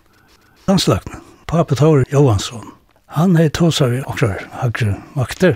Danslagene. 0.71 1.34
Pape 1.55 1.77
Tor 1.77 2.05
Johansson. 2.11 2.65
Han 3.07 3.37
hei 3.39 3.45
tosar 3.49 3.93
vi 3.93 4.01
okrar 4.11 4.41
hakre 4.59 4.97
makter. 5.15 5.53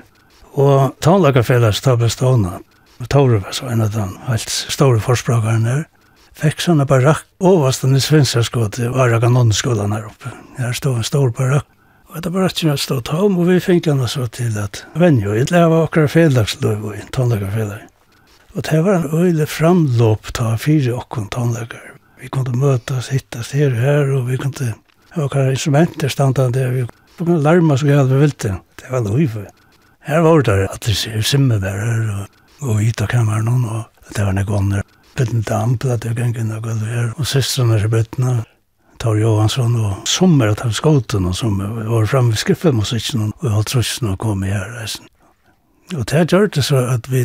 Og 0.54 0.92
tannlagarfellas 1.02 1.80
ta 1.82 1.96
bestående. 1.98 2.60
Tor 3.10 3.34
var 3.42 3.56
så 3.56 3.66
en 3.66 3.82
av 3.82 3.90
den 3.96 4.12
helt 4.28 4.46
store 4.46 5.02
forspråkaren 5.02 5.66
her. 5.66 5.82
Fikk 6.38 6.62
sånne 6.62 6.86
barakk 6.86 7.26
overvasten 7.42 7.98
i 7.98 8.04
Svenskaskåte 8.04 8.92
og 8.92 9.00
Araganonskolan 9.08 9.96
her 9.96 10.06
oppe. 10.12 10.30
Her 10.62 10.78
stod 10.78 11.02
en 11.02 11.10
stor 11.10 11.34
barakk. 11.34 11.66
Og 12.14 12.22
det 12.22 12.34
var 12.36 12.46
ikke 12.46 12.70
noe 12.70 12.78
stå 12.86 13.02
tom, 13.02 13.34
og 13.34 13.50
vi 13.50 13.58
fikk 13.66 13.90
henne 13.90 14.06
så 14.06 14.30
til 14.30 14.54
at 14.62 14.84
venjo, 14.94 15.34
jeg 15.34 15.50
leva 15.50 15.82
akkurat 15.82 16.14
fredagsløv 16.14 16.92
og 16.92 17.06
tannlegarfellag. 17.10 17.88
Og 18.54 18.70
det 18.70 18.84
var 18.86 19.02
en 19.02 19.10
øyelig 19.18 19.50
framlåp 19.50 20.30
ta 20.30 20.54
fire 20.62 20.94
okkon 21.02 21.26
tannlegar. 21.34 21.96
Vi 22.22 22.30
kunne 22.30 22.54
møtas, 22.54 23.10
hittas 23.10 23.50
her 23.50 23.74
og 23.74 23.82
her, 23.82 24.12
og 24.14 24.30
vi 24.30 24.38
kunne 24.38 24.76
og 25.16 25.32
hva 25.32 25.48
instrumenter 25.52 26.12
standande, 26.12 26.66
og 26.68 26.74
vi 27.28 27.38
larma 27.42 27.76
så 27.78 27.88
galt 27.88 28.12
vi 28.12 28.20
vilte. 28.20 28.58
Det 28.78 28.90
var 28.92 29.06
loiv. 29.06 29.38
Her 30.08 30.20
var 30.24 30.44
det 30.46 30.58
at 30.68 30.86
det 30.86 31.24
simmeværer, 31.26 32.04
og, 32.14 32.44
og 32.68 32.82
hit 32.82 33.02
av 33.02 33.10
kameran, 33.12 33.64
og 33.64 34.12
det 34.14 34.26
var 34.26 34.36
nekvåner. 34.36 34.86
Bøtten 35.18 35.42
damp, 35.42 35.84
at 35.84 36.04
det 36.04 36.14
gikk 36.14 36.38
inn 36.38 36.54
og 36.54 36.62
gulv 36.68 36.86
her, 36.86 37.10
og 37.16 37.26
systrene 37.26 37.80
er 37.80 37.90
bøttene, 37.90 38.38
Tar 38.98 39.14
Johansson 39.14 39.76
og 39.78 40.08
sommer 40.10 40.50
at 40.50 40.64
han 40.64 40.72
skåten 40.74 41.28
og 41.30 41.36
sommer 41.38 41.84
var 41.86 42.08
framme 42.10 42.34
i 42.34 42.40
skriffelmusikken 42.40 43.28
og 43.28 43.46
holdt 43.46 43.70
trussen 43.70 44.10
og 44.10 44.18
kom 44.24 44.42
i 44.42 44.50
her 44.50 44.72
reisen. 44.74 45.06
Og 45.94 46.02
det 46.10 46.24
gjør 46.32 46.50
det 46.56 46.64
så 46.66 46.82
at 46.96 47.06
vi 47.12 47.22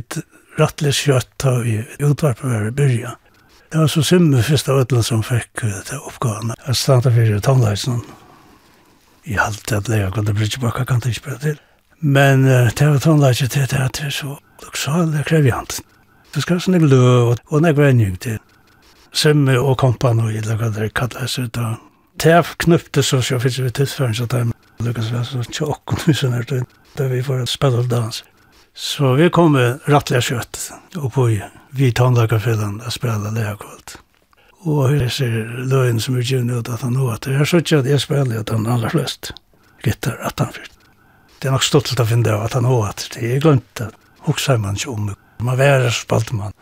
rattelig 0.60 0.94
kjøtt 1.00 1.48
har 1.48 1.64
vi 1.66 1.80
utvarpet 1.98 2.52
her 2.52 2.70
i 2.70 2.76
Det 3.74 3.80
var 3.80 3.88
så 3.88 4.04
synd 4.04 4.36
det 4.36 4.44
første 4.46 4.70
av 4.70 4.80
ødelen 4.84 5.04
som 5.04 5.22
fikk 5.26 5.64
uh, 5.66 5.94
oppgavene. 6.06 6.54
Jeg 6.68 6.78
stod 6.78 7.08
for 7.10 7.40
tannleisen. 7.42 8.04
Jeg 9.26 9.40
halte 9.42 9.80
at 9.80 9.88
jeg 9.90 10.12
kunne 10.14 10.34
bryte 10.38 10.60
bak, 10.62 10.78
jeg 10.78 10.88
kan 10.88 11.02
ikke 11.10 11.24
bare 11.26 11.40
til. 11.42 11.56
Men 11.98 12.46
uh, 12.46 12.70
det 12.70 12.86
var 12.88 13.00
tannleisen 13.02 13.50
til 13.50 13.66
det 13.72 13.80
at 13.82 13.98
det 13.98 14.12
så 14.14 14.36
luksale 14.62 15.24
krevjant. 15.26 15.80
Det 16.36 16.44
skal 16.46 16.62
sånn 16.62 16.78
jeg 16.78 16.84
vil 16.84 16.94
og, 17.00 17.42
og 17.50 17.66
jeg 17.66 17.78
var 17.80 17.98
til. 18.22 18.38
Simme 19.10 19.58
og 19.58 19.80
kompan 19.82 20.22
og 20.22 20.30
jeg 20.36 20.46
hva 20.46 20.70
det 20.70 20.92
kallet 20.94 21.34
seg 21.34 21.50
ut 21.50 21.58
av. 21.58 21.82
Det 22.22 22.46
knøpte 22.62 23.02
så 23.02 23.24
så 23.26 23.42
fikk 23.42 23.58
vi 23.64 23.74
tidsføring 23.74 24.14
så 24.14 24.30
tar 24.30 24.46
er 24.46 24.86
Lukas 24.86 25.10
Vesen 25.10 25.42
så 25.42 25.50
tjokk 25.50 25.98
og 25.98 26.06
sånne 26.14 26.44
her 26.44 26.46
til. 26.46 26.62
Da 26.94 27.10
vi 27.10 27.26
får 27.26 27.48
spille 27.50 27.82
og 27.82 27.90
dans. 27.90 28.22
Så 28.76 29.14
vi 29.14 29.30
kom 29.30 29.78
rattliga 29.86 30.22
kött 30.22 30.72
och 30.96 31.14
på 31.14 31.40
vi 31.70 31.92
tandläkarfällan 31.92 32.82
att 32.86 32.94
spela 32.94 33.32
läkarkvalt. 33.32 33.98
Og 34.64 34.90
hur 34.90 35.10
ser 35.10 35.34
løgn 35.68 36.00
som 36.00 36.16
er 36.16 36.24
givna 36.24 36.62
ut 36.62 36.70
at 36.72 36.82
han 36.86 36.94
nå 36.96 37.10
at 37.12 37.26
jeg 37.28 37.36
har 37.36 37.50
sett 37.50 37.74
at 37.76 37.88
jeg 37.90 38.00
spelade 38.00 38.40
at 38.40 38.52
han 38.54 38.68
aller 38.70 38.94
flest 38.94 39.34
gitarr 39.84 40.22
at 40.24 40.40
han 40.40 40.54
fyrt. 40.56 40.72
Det 41.40 41.50
er 41.50 41.56
nok 41.58 41.66
stått 41.68 41.90
til 41.92 42.00
å 42.00 42.06
finne 42.08 42.30
det 42.30 42.38
at 42.38 42.56
han 42.56 42.64
nå 42.64 42.78
at 42.88 43.10
Det 43.12 43.28
er 43.28 43.42
glemt 43.44 43.82
at 43.84 43.92
också 44.24 44.56
man 44.58 44.80
ikke 44.80 44.90
om. 44.90 45.10
Man 45.44 45.58
værer 45.60 45.92
spalt 45.92 46.32
man. 46.32 46.56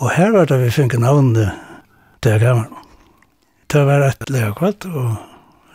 Og 0.00 0.10
her 0.16 0.32
var 0.32 0.46
det 0.46 0.62
vi 0.62 0.70
fick 0.70 0.96
navn 0.98 1.36
till 2.20 2.38
gammel. 2.38 2.72
Det 3.66 3.84
var 3.84 4.00
et 4.08 4.30
läkarkvalt 4.30 4.88
og 4.88 5.16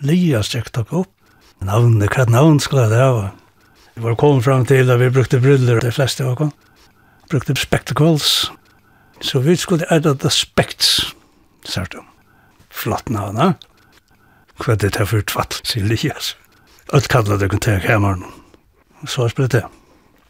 Lia 0.02 0.44
sträckte 0.44 0.82
opp. 0.90 1.14
Navnet, 1.62 2.10
hva 2.14 2.26
navn 2.30 2.60
skulle 2.60 2.90
det 2.90 2.98
vara? 2.98 3.32
Vi 3.98 4.04
var 4.04 4.16
kommet 4.16 4.44
fram 4.44 4.66
til 4.66 4.90
at 4.92 5.00
vi 5.00 5.10
brukte 5.10 5.40
briller, 5.42 5.80
de 5.82 5.92
fleste 5.92 6.22
av 6.24 6.42
oss. 6.42 6.54
Brukte 7.30 7.56
spectacles. 7.58 8.52
Så 9.22 9.40
vi 9.40 9.56
skulle 9.56 9.88
etta 9.90 10.14
det 10.14 10.30
spekts, 10.32 11.16
sært 11.66 11.96
om. 11.98 12.06
Flott 12.70 13.10
navna. 13.10 13.56
Hva 14.62 14.76
er 14.76 14.84
det 14.84 15.00
her 15.02 15.10
for 15.10 15.26
tvatt, 15.26 15.58
sier 15.66 15.90
Lias. 15.90 16.36
Alt 16.94 17.10
kallet 17.10 17.42
det 17.42 17.50
kunne 17.50 17.66
ta 17.66 17.80
kameran. 17.82 18.22
Så 19.08 19.30
spiller 19.34 19.50
det. 19.50 19.66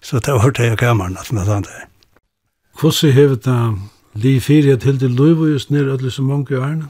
Så 0.02 0.24
det 0.24 0.34
var 0.34 0.56
til 0.56 0.78
kameran 0.80 1.20
at 1.20 1.32
med 1.32 1.52
han 1.52 1.68
der. 1.68 1.88
Hvordan 2.80 3.12
hevet 3.12 3.46
det 3.46 3.60
li 4.14 4.40
fyrir 4.40 4.80
til 4.80 5.00
til 5.00 5.12
løyv 5.12 5.44
just 5.52 5.72
nere 5.72 5.92
alle 5.98 6.12
som 6.12 6.26
mange 6.26 6.56
ærene? 6.56 6.88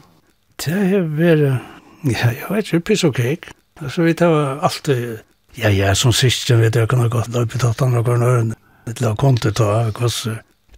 Det 0.64 0.78
har 0.90 1.10
vært, 1.10 1.58
ja, 2.04 2.30
jeg 2.30 2.46
vet 2.50 2.72
ikke, 2.72 2.80
piss 2.80 3.04
og 3.04 3.14
kek. 3.14 3.50
Altså, 3.80 4.02
vi 4.02 4.12
tar 4.12 4.60
alltid 4.62 5.18
Ja, 5.58 5.70
ja, 5.74 5.94
som 5.94 6.12
sist, 6.14 6.46
jeg 6.50 6.60
vet, 6.60 6.76
jeg 6.76 6.86
kan 6.86 7.00
ha 7.02 7.08
gått 7.10 7.34
opp 7.34 7.54
i 7.54 7.58
tatt 7.58 7.80
andre 7.82 8.04
kvarn 8.06 8.22
øren. 8.22 8.50
Et 8.86 9.00
la 9.02 9.10
konti 9.18 9.50
ta 9.50 9.66
av 9.80 9.96
hos 9.98 10.20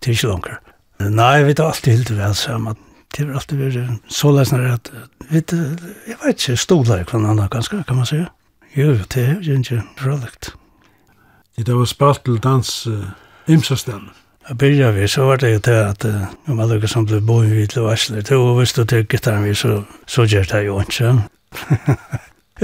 tidslanker. 0.01 0.57
Nei, 1.05 1.43
vi 1.45 1.55
tar 1.55 1.75
alltid 1.75 1.99
helt 1.99 2.12
vel 2.16 2.35
sammen. 2.35 2.79
Det 3.12 3.27
har 3.27 3.35
alltid 3.37 3.61
vært 3.61 4.14
så 4.14 4.31
løsner 4.33 4.71
at, 4.71 4.88
vet 5.29 5.53
jeg 5.53 6.16
vet 6.23 6.33
ikke, 6.33 6.57
stoler 6.57 7.05
kvann 7.05 7.27
annen 7.29 7.51
ganske, 7.53 7.83
kan 7.85 8.01
man 8.01 8.09
si. 8.09 8.23
Jo, 8.77 8.95
det 9.12 9.27
er 9.27 9.45
jo 9.45 9.59
ikke 9.59 9.83
fralikt. 9.99 10.53
Det 11.61 11.77
var 11.77 11.90
spalt 11.90 12.25
til 12.25 12.38
dans 12.40 12.73
uh, 12.87 13.05
imsastan. 13.51 14.09
Jeg 14.49 14.59
byrja 14.59 14.90
vi, 14.97 15.09
så 15.09 15.27
var 15.29 15.43
det 15.43 15.53
jo 15.53 15.62
til 15.66 15.81
at 15.83 16.07
om 16.49 16.61
alle 16.61 16.81
som 16.88 17.05
ble 17.07 17.21
boen 17.21 17.53
vidt 17.53 17.77
og 17.77 17.90
varsler, 17.90 18.25
det 18.25 18.38
var 18.38 18.57
visst 18.57 18.81
å 18.81 18.87
til 18.88 19.05
gittaren 19.05 19.45
vi, 19.45 19.53
så 19.55 20.25
gjør 20.25 20.49
det 20.55 20.64
jo 20.66 20.81
ikke. 20.81 21.12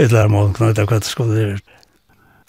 Et 0.01 0.13
lærer 0.13 0.33
mål, 0.33 0.55
knøyta 0.57 0.87
hva 0.89 1.03
det 1.03 1.11
skulle 1.11 1.37
gjøre. 1.37 1.76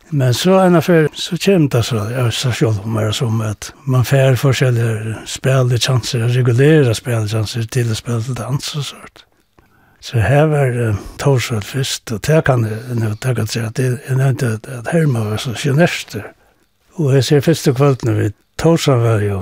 Men 0.10 0.34
så 0.34 0.60
en 0.60 0.76
affär 0.76 1.10
så 1.14 1.38
kämt 1.38 1.72
det 1.72 1.84
så 1.84 1.96
jag 1.96 2.34
så 2.34 2.52
själv 2.52 2.88
mer 2.88 3.12
som 3.12 3.42
att 3.42 3.74
man 3.84 4.06
fär 4.06 4.36
forskjellige 4.36 5.16
spel 5.26 5.78
chanser 5.80 6.20
regulera 6.20 6.94
spel 6.94 7.28
chanser 7.28 7.64
till 7.64 7.96
spel 7.96 8.24
spela 8.24 8.48
dans 8.48 8.76
och 8.76 8.86
sånt. 8.86 9.26
Så 10.00 10.18
här 10.18 10.48
var 10.48 10.68
det 10.68 10.96
torsdag 11.18 11.62
först 11.62 12.12
och 12.12 12.20
där 12.20 12.42
kan 12.42 12.62
nu 12.94 13.16
ta 13.20 13.32
att 13.32 13.52
säga 13.52 13.68
att 13.68 13.76
det 13.76 13.86
är 14.08 14.30
inte 14.30 14.60
att 14.80 14.88
Helma 14.88 15.24
var 15.24 15.38
så 15.38 15.54
genester. 15.54 16.32
Och 16.94 17.16
jag 17.16 17.26
ser 17.26 17.42
första 17.42 17.74
kvällen 17.74 18.18
vi 18.18 18.32
torsa 18.56 18.96
var 18.96 19.20
ju 19.20 19.42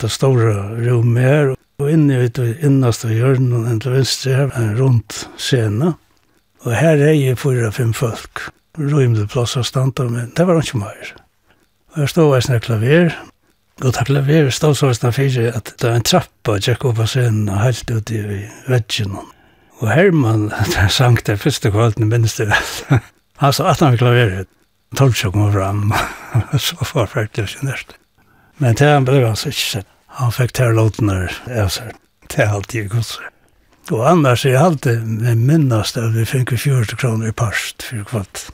det 0.00 0.08
stora 0.08 0.74
rummet 0.74 1.58
och 1.78 1.90
inne 1.90 2.24
i 2.24 2.28
det 2.28 2.62
innersta 2.62 3.08
hörnet 3.08 3.74
och 3.74 3.80
till 3.80 3.90
vänster 3.90 4.34
här 4.34 4.50
en 4.54 5.02
scenen. 5.38 5.94
Och 6.62 6.72
här 6.72 6.96
är 6.96 7.12
ju 7.12 7.36
fyra 7.36 7.72
fem 7.72 7.92
folk 7.92 8.38
rymde 8.78 9.26
plass 9.28 9.56
av 9.56 9.66
standa, 9.68 10.04
men 10.08 10.32
det 10.36 10.46
var 10.48 10.62
ikke 10.62 10.80
mer. 10.80 11.12
Og 11.92 12.04
jeg 12.04 12.12
stod 12.12 12.36
eisne 12.36 12.60
klaver, 12.64 13.12
og 13.82 13.92
det 13.92 14.06
klaver 14.08 14.50
stod 14.50 14.76
så 14.78 14.92
eisne 14.92 15.12
fyrir 15.12 15.52
at 15.56 15.74
det 15.76 15.88
var 15.88 15.98
en 15.98 16.08
trappa 16.08 16.58
tjekk 16.60 16.86
opp 16.88 17.02
av 17.02 17.10
scenen 17.12 17.50
og 17.52 17.60
helt 17.60 17.90
ut 17.90 18.12
i 18.12 18.22
veggen. 18.70 19.18
Og 19.82 19.90
Herman, 19.90 20.50
han 20.76 20.90
sang 20.90 21.18
det 21.26 21.40
første 21.42 21.72
kvalten, 21.74 22.08
minst 22.08 22.40
det 22.40 22.48
vel. 22.52 23.02
Han 23.42 23.52
sa 23.52 23.72
at 23.72 23.82
han 23.82 23.98
klaveret, 23.98 24.48
tolvsjå 24.96 25.32
kom 25.34 25.50
fram, 25.52 25.92
så 26.58 26.76
var 26.94 27.10
faktisk 27.10 27.56
ikke 27.56 27.66
nærst. 27.66 27.96
Men 28.62 28.76
det 28.78 28.88
han 28.88 29.08
ble 29.08 29.24
hans 29.24 29.46
ikke 29.48 29.68
sett. 29.78 29.88
Han 30.20 30.32
fikk 30.32 30.52
tær 30.54 30.74
låtene 30.76 31.24
av 31.48 31.70
seg. 31.72 31.94
Det 32.28 32.44
er 32.44 32.52
alltid 32.52 32.90
godser. 32.92 33.28
Og 33.90 34.04
annars 34.06 34.44
er 34.44 34.54
jeg 34.54 34.62
alltid 34.62 35.06
med 35.24 35.40
minnast 35.48 35.96
at 35.98 36.12
vi 36.14 36.26
fikk 36.28 36.52
40 36.54 37.00
kroner 37.00 37.32
i 37.32 37.34
parst 37.34 37.88
for 37.88 38.04
kvart. 38.06 38.44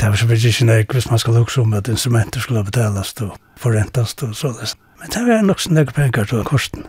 Det 0.00 0.08
var 0.08 0.16
så 0.16 0.26
vidt 0.26 0.44
ikke 0.44 0.64
nek 0.64 0.92
hvis 0.92 1.10
man 1.10 1.18
skal 1.18 1.34
lukse 1.34 1.60
om 1.60 1.74
at 1.74 1.88
instrumenter 1.88 2.40
skulle 2.40 2.64
betales 2.64 3.14
og 3.22 3.36
forrentes 3.56 4.14
og 4.22 4.34
så 4.36 4.52
det. 4.60 4.74
Men 5.00 5.10
det 5.10 5.26
var 5.28 5.42
nok 5.42 5.60
så 5.60 5.72
nek 5.72 5.94
penger 5.94 6.24
til 6.24 6.44
kosten. 6.44 6.86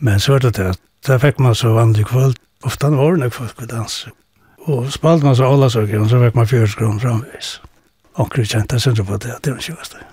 Men 0.00 0.20
så 0.20 0.32
var 0.32 0.38
det 0.38 0.56
det, 0.56 0.78
Da 1.06 1.18
fikk 1.18 1.38
man 1.40 1.54
så 1.54 1.72
vanlig 1.74 2.06
kvöld, 2.06 2.36
Ofta 2.62 2.90
var 2.90 3.16
det 3.16 3.24
nek 3.24 3.34
folk 3.34 3.62
å 3.62 3.66
danse. 3.66 4.10
Og 4.70 4.92
spalte 4.94 5.26
man 5.26 5.36
så 5.36 5.48
alle 5.50 5.70
saker, 5.70 6.00
og 6.00 6.10
så 6.10 6.20
fikk 6.22 6.36
man 6.38 6.46
40 6.46 6.76
kroner 6.78 7.00
framvis. 7.02 7.60
Onker 8.22 8.44
kjente 8.44 8.78
jeg 8.78 9.06
på 9.06 9.16
det, 9.16 9.34
det 9.42 9.50
var 9.50 9.58
en 9.58 9.66
kjøste. 9.66 10.04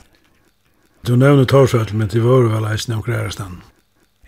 Du 1.05 1.15
nevner 1.15 1.45
Torsvall, 1.45 1.93
men 1.93 2.10
det 2.10 2.23
var 2.23 2.47
vel 2.49 2.65
eisen 2.71 2.95
og 2.97 3.10
ærestan? 3.10 3.62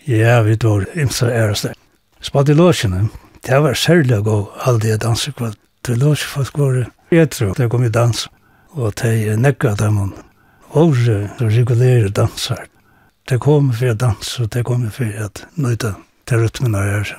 Ja, 0.07 0.41
vi 0.41 0.57
var 0.63 0.85
imsa 0.95 1.31
ærestan. 1.31 1.73
Spalte 2.21 2.51
i 2.51 2.55
låsjene, 2.55 3.09
det 3.47 3.61
var 3.63 3.73
særlig 3.73 4.19
å 4.19 4.23
gå 4.23 4.37
aldri 4.69 4.93
dansekvall. 4.97 5.55
Det 5.81 5.97
låsene 5.97 6.29
folk 6.35 6.57
var 6.61 6.77
det 6.77 6.87
etro, 7.11 7.53
det 7.57 7.69
kom 7.69 7.83
i 7.83 7.89
dans. 7.89 8.27
Og 8.71 8.93
det 9.01 9.11
er 9.27 9.39
nekka 9.39 9.75
dem 9.75 10.13
åre 10.73 11.17
regulere 11.39 12.09
dansar. 12.09 12.67
Det 13.27 13.39
kom 13.39 13.71
for 13.73 13.91
å 13.91 13.97
danse, 13.97 14.43
og 14.43 14.49
det 14.53 14.63
kom 14.67 14.87
for 14.91 15.05
å 15.05 15.29
nøyta 15.55 15.95
til 16.25 16.45
rytmen 16.45 16.75
av 16.75 16.87
her. 16.87 17.13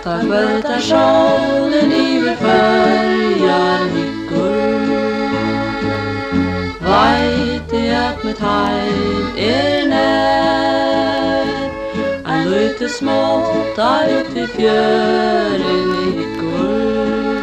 Ta 0.00 0.16
kvölda 0.24 0.80
sjónen 0.80 1.92
yfir 1.92 2.36
följar 2.40 3.84
hyggur 3.92 4.80
Væti 6.80 7.82
at 7.94 8.24
mitt 8.24 8.40
heim 8.40 9.36
er 9.36 9.84
nær 9.92 10.89
ute 12.50 12.88
smått 12.88 13.76
der 13.76 14.20
ut 14.20 14.36
i 14.36 14.46
fjøren 14.46 15.90
i 16.20 16.26
går. 16.40 17.40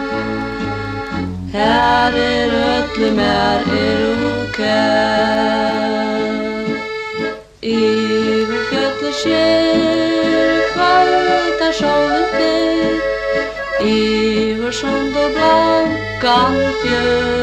Her 1.54 2.12
er 2.12 2.50
ødle 2.68 3.12
mer 3.16 3.62
er 3.82 4.02
okær 4.32 5.48
I 7.62 7.80
vår 8.50 8.62
fjøtle 8.70 9.12
skjer 9.22 10.62
kvart 10.74 11.60
er 11.70 11.74
sjålet 11.80 12.36
I 13.88 13.98
vår 14.60 14.72
sjånd 14.82 15.16
og 15.24 15.30
blankan 15.40 16.56
fjör. 16.84 17.37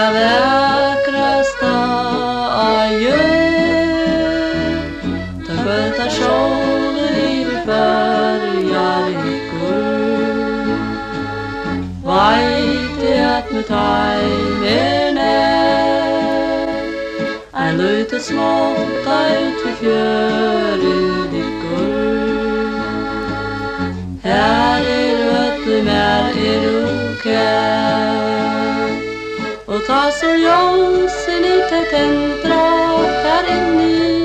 Моя 0.00 0.12
векраста 0.16 1.72
аю 2.72 3.20
Тагата 5.46 6.06
шоны 6.16 7.06
ливи 7.16 7.58
пар 7.66 8.40
ярику 8.86 9.68
Vajte 12.06 13.12
at 13.36 13.46
mu 13.52 13.62
nær. 15.16 16.66
Ein 17.52 17.72
lute 17.78 18.18
småta 18.26 19.18
ut 19.44 19.58
vi 19.64 19.72
fjörin 19.80 21.19
Ta 29.90 30.10
så 30.10 30.26
ljósin 30.26 31.44
inte 31.44 31.90
tändra 31.90 32.66
här 33.24 33.44
inni. 33.56 34.20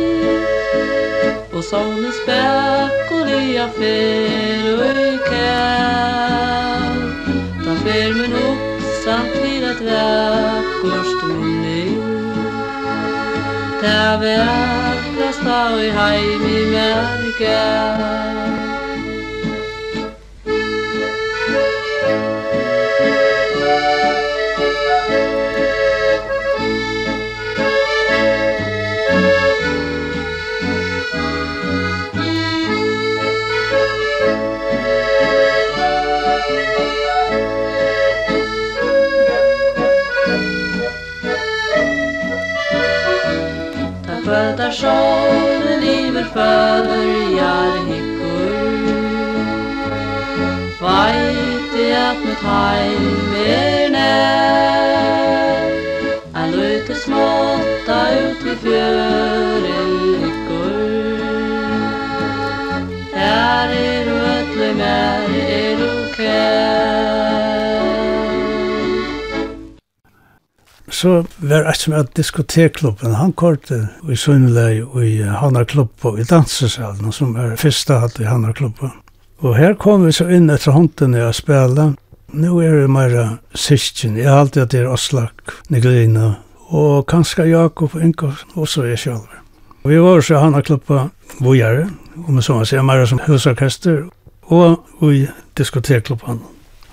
Och 1.54 1.64
solen 1.64 2.12
späckor 2.12 3.28
i 3.28 3.58
affär 3.58 4.74
och 4.80 4.98
i 4.98 5.18
kall 5.30 7.02
Ta 7.66 7.76
fer 7.84 8.14
men 8.14 8.34
upp 8.34 8.82
samt 9.06 9.36
vid 9.44 9.64
att 9.64 9.82
väckors 9.82 11.22
tunni 11.22 11.98
Ta 13.82 14.18
vi 14.22 14.36
akrast 14.36 15.48
av 15.48 15.84
i 15.84 15.90
heim 15.90 16.46
i 16.46 16.66
märkar 16.72 17.86
solen 44.86 45.84
iver 45.84 46.28
följar 46.36 47.74
hickor 47.88 48.54
Vajt 50.82 51.74
i 51.86 51.88
at 52.08 52.20
mitt 52.26 52.44
heim 52.50 53.34
er 53.46 53.90
nær 53.96 55.70
Ein 56.40 56.50
lute 56.60 56.96
småtta 57.04 58.00
ut 58.22 58.40
vid 58.46 58.58
fjören 58.66 59.94
hickor 60.24 60.78
Her 63.18 63.70
er 63.84 64.08
ötlu 64.32 64.70
mer 64.82 65.30
er 65.60 65.74
du 65.82 65.92
så 70.96 71.26
var 71.38 71.66
det 71.68 71.76
som 71.80 71.94
er 71.94 72.08
diskotekklubben, 72.16 73.16
han 73.20 73.34
korte 73.34 73.82
i 74.10 74.16
Sunnelei 74.16 74.80
og 74.82 75.02
i 75.04 75.18
Hanarklubben, 75.24 76.20
i 76.20 76.28
dansesalen, 76.30 77.12
som 77.12 77.36
er 77.36 77.58
første 77.60 78.00
hatt 78.00 78.20
i 78.20 78.30
Hanarklubben. 78.30 78.94
Og 79.44 79.58
her 79.58 79.76
kom 79.76 80.06
vi 80.06 80.14
så 80.16 80.30
inn 80.32 80.50
etter 80.50 80.72
hånden 80.72 81.18
jeg 81.18 81.36
spela. 81.36 81.92
Nå 82.36 82.60
er 82.64 82.80
det 82.82 82.90
mer 82.92 83.16
sysken, 83.54 84.16
jeg 84.18 84.30
har 84.32 84.46
alltid 84.46 84.64
at 84.64 84.72
det 84.72 84.84
er 84.84 84.92
Oslak, 84.92 85.56
Niglina, 85.70 86.36
og 86.72 87.06
kanskje 87.12 87.50
Jakob 87.52 87.96
og 87.96 88.02
Inga, 88.04 88.32
og 88.56 88.68
så 88.68 88.86
er 88.86 88.96
jeg 88.96 89.04
selv. 89.06 89.40
Vi 89.86 90.00
var 90.02 90.24
så 90.24 90.40
Hanarklubben 90.42 91.12
Bojare, 91.42 91.90
om 92.26 92.34
man 92.40 92.44
så 92.44 92.56
må 92.56 92.66
si, 92.66 92.80
mer 92.80 93.06
som 93.06 93.22
husorkester, 93.28 94.06
og 94.48 95.12
i 95.12 95.26
diskotekklubben. 95.58 96.40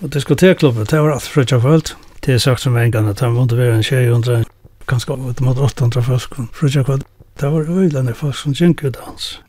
Og 0.03 0.13
diskotekklubben, 0.13 0.87
det 0.91 1.01
var 1.01 1.15
alt 1.15 1.31
frutja 1.31 1.59
kvöld, 1.63 1.95
Det 2.27 2.35
er 2.35 2.39
sagt 2.39 2.61
som 2.61 2.77
en 2.77 2.93
gang 2.93 3.09
at 3.09 3.21
han 3.21 3.33
måtte 3.35 3.57
være 3.59 3.77
en 3.77 3.83
600, 3.83 4.45
kanskje 4.89 5.17
ut 5.19 5.41
mot 5.41 5.59
800 5.59 6.03
folk. 6.03 6.37
Frutja 6.55 6.83
kvad, 6.83 7.03
det 7.41 7.53
var 7.53 7.67
øylande 7.69 8.15
folk 8.15 8.37
som 8.37 8.55
gikk 8.55 8.85
i 8.85 8.93
dans. 8.95 9.43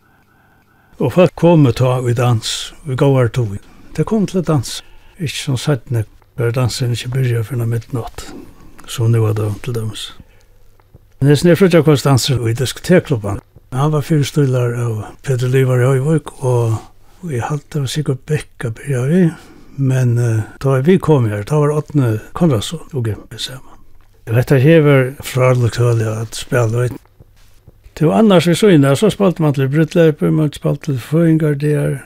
Og 0.98 1.14
folk 1.14 1.36
kom 1.36 1.68
ut 1.68 1.82
av 1.82 2.10
i 2.10 2.14
dans, 2.14 2.74
vi 2.86 2.96
gav 2.96 3.14
her 3.18 3.28
tog. 3.28 3.58
Det 3.98 4.06
kom 4.06 4.26
til 4.28 4.42
dans. 4.42 4.84
Ikke 5.20 5.38
som 5.38 5.58
sagt, 5.58 5.92
når 5.92 6.04
bare 6.38 6.52
dansen 6.52 6.92
ikke 6.92 7.10
byrja 7.14 7.44
for 7.46 7.62
noe 7.62 7.70
midnatt. 7.70 8.34
Så 8.88 9.08
nu 9.08 9.22
var 9.22 9.34
det 9.38 9.52
til 9.64 9.76
dømes. 9.76 10.10
Nesten 11.22 11.52
er 11.54 11.56
frutja 11.56 11.84
kvad 11.86 12.02
danser 12.04 12.42
i 12.48 12.54
diskotekklubben. 12.58 13.40
Han 13.74 13.94
var 13.94 14.02
fyrstøylar 14.02 14.74
av 14.82 15.04
Peter 15.24 15.48
Livar 15.48 15.82
i 15.82 15.86
Høyvøk, 15.94 16.34
og 16.42 16.78
vi 17.22 17.40
halte 17.42 17.86
av 17.86 17.90
sikkert 17.90 18.26
Bekka 18.26 18.74
byrja 18.74 19.06
vi. 19.10 19.26
Men 19.78 20.18
uh, 20.18 20.42
da 20.62 20.80
vi 20.86 21.00
kom 21.00 21.26
her, 21.30 21.44
da 21.44 21.60
var 21.60 21.74
åttende 21.74 22.20
Konradsson 22.38 22.84
og 22.94 23.08
Gempe 23.08 23.40
sammen. 23.42 23.70
Jeg 24.26 24.36
vet 24.36 24.50
Dette 24.50 24.60
hever 24.64 25.10
fra 25.26 25.54
lokale 25.54 26.08
at 26.22 26.36
spela 26.36 26.86
ut. 26.86 27.00
Til 27.96 28.10
annars 28.10 28.48
vi 28.48 28.56
så 28.56 28.72
inne, 28.74 28.96
så 28.96 29.10
spalte 29.14 29.42
man 29.44 29.54
til 29.54 29.70
bruttleiper, 29.70 30.32
man 30.32 30.54
spalte 30.54 30.94
til 30.94 31.00
føringar 31.00 31.58
der. 31.60 32.00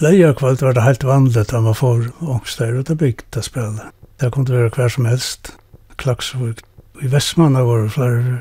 Leia 0.00 0.32
kvalt 0.36 0.62
var 0.62 0.76
det 0.76 0.84
helt 0.84 1.04
vanligt 1.04 1.52
at 1.52 1.62
man 1.62 1.74
får 1.74 2.06
ångst 2.22 2.58
der 2.58 2.78
ut 2.78 2.90
av 2.90 3.00
bygd 3.00 3.36
å 3.36 3.42
spela. 3.44 3.90
Det 4.20 4.30
kunne 4.32 4.52
være 4.52 4.72
hver 4.76 4.92
som 4.92 5.08
helst. 5.08 5.52
Klaksvuk. 6.00 6.62
I 7.02 7.10
Vestmanna 7.12 7.64
var 7.64 7.82
det 7.82 7.92
flere. 7.92 8.40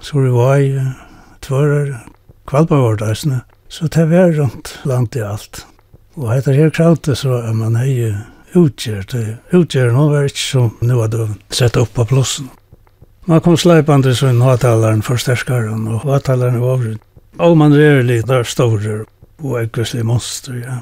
Sorivai, 0.00 0.82
Tvører, 1.42 1.96
Kvalpa 2.46 2.78
var 2.82 2.98
det 3.00 3.08
eisne. 3.10 3.40
Så 3.68 3.88
det 3.90 4.10
var 4.10 4.34
rundt 4.36 4.80
land 4.84 5.16
i 5.16 5.24
alt. 5.26 5.64
Og 6.16 6.30
dette 6.32 6.54
her 6.56 6.70
kravte 6.72 7.14
så 7.18 7.42
er 7.44 7.52
man 7.56 7.76
hei 7.76 8.14
utgjert. 8.56 9.12
Utgjert 9.52 9.92
nå 9.92 10.06
var 10.12 10.28
ikke 10.28 10.40
som 10.42 10.70
nå 10.80 11.00
hadde 11.02 11.28
sett 11.52 11.76
opp 11.76 11.92
på 11.96 12.06
plussen. 12.08 12.48
Man 13.26 13.42
kom 13.44 13.56
sleipande 13.58 14.14
så 14.14 14.30
en 14.30 14.42
avtalaren 14.42 15.02
forsterskaren 15.04 15.88
og 15.90 16.06
hatalaren 16.06 16.60
var 16.62 16.76
overrund. 16.76 17.02
Og 17.42 17.56
man 17.58 17.74
er 17.76 18.04
litt 18.06 18.28
der 18.30 18.46
store 18.48 19.02
og 19.42 19.56
ekvislig 19.60 20.06
monster, 20.06 20.56
ja. 20.62 20.78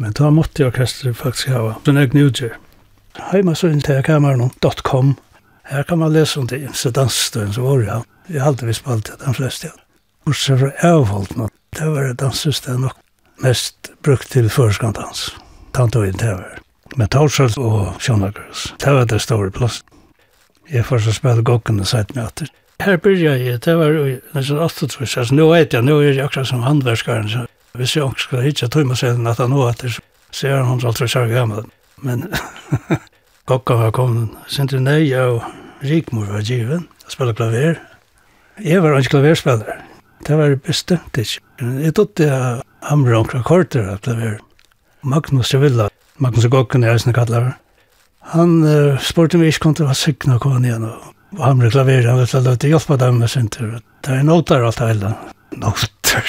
Men 0.00 0.14
da 0.18 0.30
måtte 0.34 0.66
orkestret 0.66 1.14
faktisk 1.20 1.52
hava 1.54 1.76
sin 1.84 2.00
egen 2.00 2.24
utgjert. 2.24 2.58
Heima 3.30 3.54
så 3.54 3.70
inn 3.70 3.84
til 3.84 4.02
kameran.com 4.02 5.14
Her 5.70 5.86
kan 5.86 6.00
man 6.00 6.12
lese 6.12 6.40
om 6.40 6.48
det 6.50 6.64
ymse 6.64 6.90
dansstøyen 6.90 7.54
som 7.54 7.68
var, 7.68 7.84
ja. 7.86 8.00
Jeg 8.28 8.42
har 8.42 8.50
alltid 8.50 8.72
visst 8.72 8.84
på 8.84 8.96
alt 8.96 9.06
det, 9.06 9.20
de 9.22 9.36
fleste, 9.38 9.70
ja. 9.70 9.86
Bortsett 10.26 10.58
fra 10.64 10.72
avholdt 10.88 11.36
nå, 11.38 11.46
det 11.78 11.86
var 11.92 12.08
det 12.08 12.18
dansestøyen 12.24 12.88
nok 12.88 13.03
mest 13.44 13.90
brukt 14.02 14.30
til 14.32 14.48
førskantans. 14.50 15.28
Tant 15.76 15.96
og 15.96 16.06
interver. 16.08 16.60
Med 16.96 17.10
Torsals 17.12 17.56
og 17.58 17.96
Sjónagurs. 18.00 18.70
Det 18.80 18.92
var 18.94 19.08
det 19.10 19.20
store 19.20 19.50
plass. 19.50 19.82
Jeg 20.70 20.84
får 20.88 21.04
så 21.04 21.12
spille 21.12 21.44
gokken 21.44 21.80
og 21.82 21.88
sett 21.90 22.14
meg 22.16 22.28
etter. 22.30 22.52
Her 22.82 22.96
byrja 22.98 23.34
jeg, 23.38 23.60
det 23.64 23.74
var 23.78 23.94
nesten 24.34 24.58
8 24.58 24.88
trus. 24.90 25.16
Altså, 25.16 25.34
nå 25.36 25.48
vet 25.52 25.74
jeg, 25.74 25.84
nå 25.84 25.98
er 26.00 26.14
jeg 26.14 26.24
akkurat 26.24 26.48
som 26.48 26.64
handverskaren. 26.64 27.28
Så 27.30 27.44
hvis 27.78 27.96
jeg 27.96 28.06
ikke 28.06 28.26
skal 28.26 28.44
hitja 28.46 28.68
tøyma 28.70 28.96
seg 28.98 29.20
at 29.28 29.42
han 29.42 29.52
nå 29.52 29.66
etter, 29.68 29.98
så 30.34 30.48
er 30.50 30.64
han 30.64 30.80
alt 30.80 31.02
for 31.02 31.10
særlig 31.10 31.36
gammel. 31.36 31.68
Men 32.02 32.26
gokken 33.50 33.82
var 33.84 33.94
kommet. 33.94 34.34
Sintre 34.50 34.80
nei, 34.82 35.02
og 35.20 35.44
Rikmor 35.84 36.30
var 36.32 36.46
given. 36.46 36.88
Jeg 37.04 37.16
spiller 37.16 37.36
klaver. 37.36 37.80
Jeg 38.62 38.82
var 38.82 38.98
ikke 38.98 39.18
klaverspiller. 39.18 39.82
Det 40.24 40.38
var 40.38 40.54
bestemt 40.64 41.18
ikke. 41.20 41.42
Jeg 41.60 41.94
tog 41.94 42.14
det 42.16 42.30
hamra 42.88 43.18
omkra 43.18 43.42
korter 43.42 43.88
at 43.94 44.04
det 44.08 44.16
var 44.18 44.38
Magnus 45.04 45.52
Javilla, 45.54 45.88
Magnus 46.16 46.46
Gokken 46.48 46.84
er 46.84 46.94
eisne 46.94 47.12
kallar. 47.12 47.54
Han 48.32 48.62
uh, 48.64 49.00
spurte 49.04 49.40
meg 49.40 49.52
ikke 49.52 49.66
kom 49.66 49.76
til 49.76 49.90
å 49.90 49.96
sykna 49.96 50.38
kone 50.40 50.70
igjen 50.70 50.86
og 50.88 51.40
hamra 51.42 51.70
klaver, 51.72 52.06
han 52.08 52.20
ville 52.22 52.42
løte 52.46 52.70
hjelpa 52.70 52.96
dem 53.00 53.20
med 53.20 53.32
sin 53.32 53.50
tur. 53.52 53.78
Det 54.04 54.16
er 54.16 54.24
notar 54.24 54.64
alt 54.64 54.80
heila. 54.80 55.12
Notar, 55.56 56.24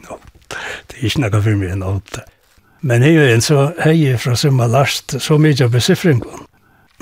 notar. 0.00 0.66
Det 0.88 0.98
er 0.98 1.06
ikke 1.10 1.24
noe 1.24 1.42
for 1.42 1.60
meg 1.60 1.76
notar. 1.80 2.26
Men 2.80 3.02
jeg 3.02 3.18
er 3.18 3.32
en 3.34 3.42
så 3.42 3.68
hei 3.82 4.14
fra 4.22 4.36
summa 4.38 4.68
last 4.70 5.16
så 5.20 5.38
mye 5.38 5.64
av 5.64 5.72
besifringen. 5.74 6.44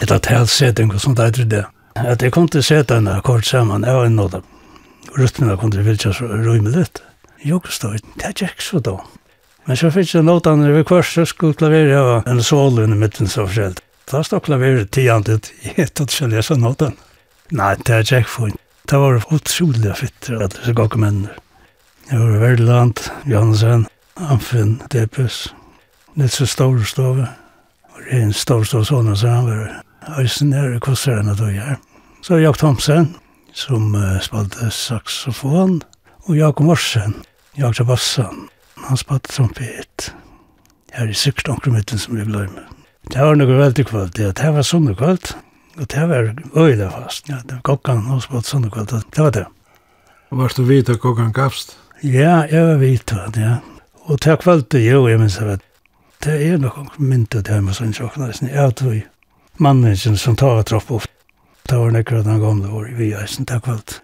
Et 0.03 0.11
at 0.13 0.29
helsetting 0.29 0.93
og 0.93 1.01
sånt 1.01 1.21
etter 1.21 1.47
det. 1.49 1.65
At 1.97 2.23
jeg 2.23 2.33
kom 2.33 2.49
til 2.49 2.65
setan 2.65 3.09
kort 3.25 3.47
saman, 3.49 3.85
jeg 3.85 3.97
var 3.97 4.09
en 4.09 4.17
notar. 4.19 4.45
Rytmina 5.17 5.57
kom 5.57 5.71
til 5.73 5.85
vilja 5.87 6.13
så 6.13 6.29
rymelig. 6.29 6.89
Jokestøyden, 7.47 8.17
det 8.19 8.31
er 8.31 8.51
ikke 8.51 8.65
så 8.65 8.83
da. 8.83 8.97
Men 9.67 9.79
så 9.79 9.91
fikk 9.91 10.13
jeg 10.15 10.27
notan 10.27 10.63
når 10.63 10.77
vi 10.79 10.85
kvart, 10.87 11.09
så 11.11 11.25
skulle 11.27 11.59
klavere 11.59 11.99
av 11.99 12.29
en 12.31 12.43
sol 12.43 12.79
under 12.79 12.99
midten 12.99 13.31
så 13.31 13.47
forskjellig. 13.47 13.83
Da 14.07 14.21
stod 14.23 14.45
klaveret 14.47 14.93
tiandet, 14.95 15.51
et 15.75 16.01
og 16.01 16.13
ikke 16.15 16.43
så 16.47 16.55
notan. 16.59 16.95
Nei, 17.51 17.75
det 17.83 17.95
er 17.95 18.07
ikke 18.21 18.31
fint. 18.31 18.61
Det 18.87 18.99
var 19.03 19.19
utrolig 19.35 19.97
fitt, 19.99 20.29
alle 20.31 20.47
disse 20.53 20.75
gakkemennene. 20.79 21.35
Det 22.07 22.19
var 22.21 22.39
Verdeland, 22.39 23.03
Jansen, 23.27 23.89
Amfinn, 24.15 24.77
Depes, 24.93 25.55
Nils 26.15 26.39
Storstove. 26.39 27.27
Og 27.91 28.05
det 28.05 28.13
er 28.15 28.23
en 28.29 28.33
Storstove 28.33 28.87
sånn, 28.87 29.11
så 29.19 29.33
han 29.33 29.49
var 29.51 30.15
høysen 30.15 30.55
her, 30.55 30.79
kosser 30.79 31.19
han 31.19 31.33
at 31.33 31.43
du 31.43 31.51
gjør. 31.51 31.75
Så 32.23 32.39
Jakob 32.39 32.61
Thomsen, 32.63 33.09
som 33.55 33.91
uh, 33.99 34.21
spalte 34.23 34.71
saxofon, 34.71 35.81
og 36.29 36.39
Jakob 36.39 36.71
Morsen, 36.71 37.19
Jag 37.59 37.75
tror 37.77 37.87
bassan. 37.87 38.49
Han 38.75 38.97
spatt 38.97 39.23
trompet. 39.23 40.13
Jag 40.93 41.11
i 41.11 41.15
sikkert 41.15 41.49
omkring 41.49 41.99
som 41.99 42.17
vi 42.17 42.25
glömmer. 42.25 42.69
Det 43.03 43.19
var 43.19 43.35
nog 43.35 43.49
väldigt 43.49 43.89
kvöld. 43.89 44.13
Det 44.13 44.39
här 44.39 44.53
var 44.53 44.63
sunderkvöld. 44.63 45.29
Och 45.77 45.87
det 45.87 46.07
var 46.07 46.37
öjla 46.57 46.91
fast. 46.91 47.29
Ja, 47.29 47.37
det 47.45 47.55
var 47.55 47.61
kockan 47.61 48.11
och 48.11 48.23
spatt 48.23 48.47
sunderkvöld. 48.47 49.05
Det 49.15 49.23
var 49.23 49.31
det. 49.31 49.47
Var 50.29 50.53
du 50.57 50.65
vita 50.65 50.99
kockan 50.99 51.33
gavst? 51.33 51.79
Ja, 52.01 52.47
jag 52.47 52.67
var 52.67 52.75
vita, 52.75 53.33
ja. 53.35 53.57
Och 53.93 54.19
det 54.19 54.31
här 54.31 54.37
kvöld, 54.37 54.67
jo, 54.71 55.11
jag 55.11 55.21
minns 55.21 55.37
det. 55.37 55.59
Det 56.19 56.49
är 56.49 56.59
nog 56.59 56.73
mynt 56.97 57.31
det 57.31 57.49
här 57.49 57.61
med 57.61 57.77
sån 57.77 57.93
tjockna. 57.93 58.33
Jag 58.41 58.77
tror 58.77 59.01
mannen 59.57 59.97
som 59.97 60.37
tar 60.37 60.63
tropp 60.63 60.91
upp. 60.91 61.03
Det 61.63 61.77
var 61.77 61.91
nekra 61.91 62.23
den 62.23 62.41
gamla 62.41 62.73
år 62.73 62.91
i 62.91 62.95
vi, 62.95 63.11
jag 63.11 63.29
tack 63.47 63.65
kvalt. 63.65 64.03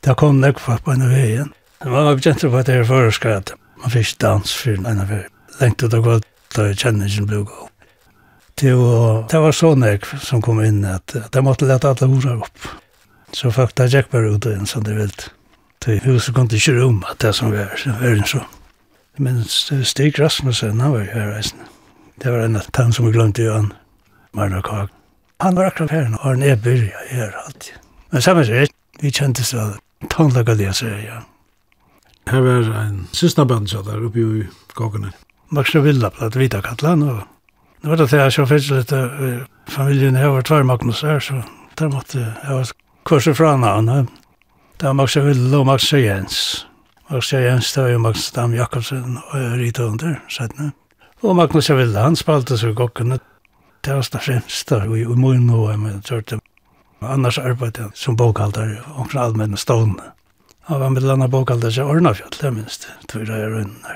Det 0.00 0.14
kom 0.14 0.40
nekra 0.40 0.78
på 0.78 0.90
en 0.90 1.02
av 1.02 1.08
vägen. 1.08 1.52
Men 1.80 1.92
man 1.92 2.04
var 2.04 2.18
bekjent 2.18 2.44
på 2.44 2.58
at 2.60 2.68
det 2.68 2.74
er 2.76 2.84
først 2.84 3.54
man 3.80 3.92
fikk 3.94 4.18
dans 4.20 4.52
for 4.52 4.76
en 4.76 5.00
av 5.00 5.12
lengt 5.60 5.82
ut 5.82 5.94
og 5.96 6.04
godt 6.04 6.26
da 6.54 6.66
jeg 6.68 6.80
kjenner 6.82 7.08
ikke 7.08 7.26
ble 7.30 7.42
gå. 7.48 7.66
Det 8.60 8.74
var 8.76 9.22
det 9.32 9.40
var 9.40 9.56
sånn 9.56 9.84
jeg 9.86 10.04
som 10.20 10.42
kom 10.44 10.60
inn 10.60 10.84
at 10.84 11.14
jeg 11.16 11.44
måtte 11.46 11.68
lete 11.68 11.88
alle 11.88 12.08
horer 12.10 12.42
opp. 12.44 12.70
Så 13.32 13.52
folk 13.54 13.72
da 13.78 13.86
gikk 13.88 14.10
bare 14.12 14.34
ut 14.34 14.48
inn 14.50 14.66
som 14.68 14.84
de 14.84 14.96
ville. 14.98 15.30
Det 15.80 16.02
huset 16.04 16.34
kom 16.36 16.48
til 16.50 16.60
ikke 16.60 16.76
rom 16.76 17.00
at 17.08 17.22
det 17.24 17.32
som 17.38 17.54
var 17.54 17.72
verden 18.02 18.26
så. 18.28 18.42
Men 19.16 19.40
Stig 19.48 20.20
Rasmussen, 20.20 20.80
han 20.80 20.92
var 20.92 21.06
jo 21.06 21.12
her 21.14 21.32
reisende. 21.32 21.64
Det 22.20 22.32
var 22.32 22.44
en 22.44 22.60
av 22.60 22.68
dem 22.76 22.92
som 22.92 23.06
vi 23.06 23.12
glemte 23.12 23.46
jo 23.46 23.54
han, 23.54 23.72
Marna 24.36 24.60
Kag. 24.62 24.92
Han 25.40 25.56
var 25.56 25.70
akkurat 25.70 25.90
her, 25.90 26.12
og 26.20 26.24
han 26.26 26.42
er 26.42 26.60
byrja 26.60 27.06
her 27.08 27.32
alltid. 27.46 27.80
Men 28.12 28.22
samme 28.22 28.44
sier, 28.44 28.68
vi 29.00 29.12
kjentes 29.12 29.54
av 29.54 29.78
sier, 30.10 31.00
ja. 31.06 31.22
Her 32.28 32.40
var 32.40 32.82
en 32.84 33.06
sista 33.12 33.44
band 33.44 33.60
bandsa 33.60 33.82
der 33.82 34.06
oppe 34.06 34.20
i 34.20 34.46
Gågene. 34.74 35.12
Max 35.50 35.74
Villa 35.74 35.84
Villa 35.84 36.10
platt 36.10 36.36
vita 36.36 36.60
kallan, 36.62 37.02
og 37.02 37.22
nu 37.82 37.90
var 37.90 37.96
det 37.96 38.08
til 38.08 38.18
jeg 38.18 38.32
så 38.32 38.46
fyrst 38.46 38.70
litt 38.70 38.92
familien 39.70 40.16
her 40.16 40.28
var 40.28 40.42
tvær 40.42 40.62
Magnus 40.62 41.00
her, 41.02 41.18
så 41.18 41.42
der 41.78 41.88
måtte 41.88 42.20
jeg 42.20 42.54
var 42.54 42.70
kurset 43.04 43.36
fra 43.36 43.56
han. 43.56 44.08
Det 44.78 44.86
var 44.86 44.92
Max 44.92 45.16
Villa 45.16 45.58
og 45.58 45.66
Max 45.66 45.92
Jens. 45.92 46.66
Max 47.10 47.32
Jens, 47.32 47.72
det 47.72 47.82
var 47.82 47.90
jo 47.90 47.98
Max 47.98 48.30
Dam 48.32 48.54
Jakobsen 48.54 49.18
og 49.18 49.58
Rita 49.58 49.82
under, 49.82 50.20
settene. 50.28 50.72
Og 51.22 51.36
Magnus 51.36 51.70
Villa, 51.70 52.04
han 52.06 52.16
spalte 52.16 52.58
seg 52.58 52.76
Gågene. 52.78 53.18
Det 53.80 53.96
var 53.96 54.08
det 54.12 54.22
fremste, 54.22 54.76
og 54.86 54.96
i 54.98 55.04
mun 55.04 55.50
og 55.50 55.70
jeg 55.72 56.00
gjør. 56.04 56.40
Annars 57.00 57.38
arbeidde 57.38 57.82
jeg 57.82 57.96
som 57.96 58.16
bokhalter 58.16 58.76
omkring 58.94 59.22
allmenne 59.24 59.56
stående. 59.56 60.12
Han 60.70 60.80
var 60.80 60.90
med 60.94 61.02
landa 61.02 61.26
bokalder 61.26 61.72
seg 61.74 61.88
Ornafjall, 61.90 62.30
det 62.38 62.50
minst, 62.54 62.84
tror 63.10 63.26
jeg 63.26 63.42
er 63.42 63.50
rundt. 63.50 63.88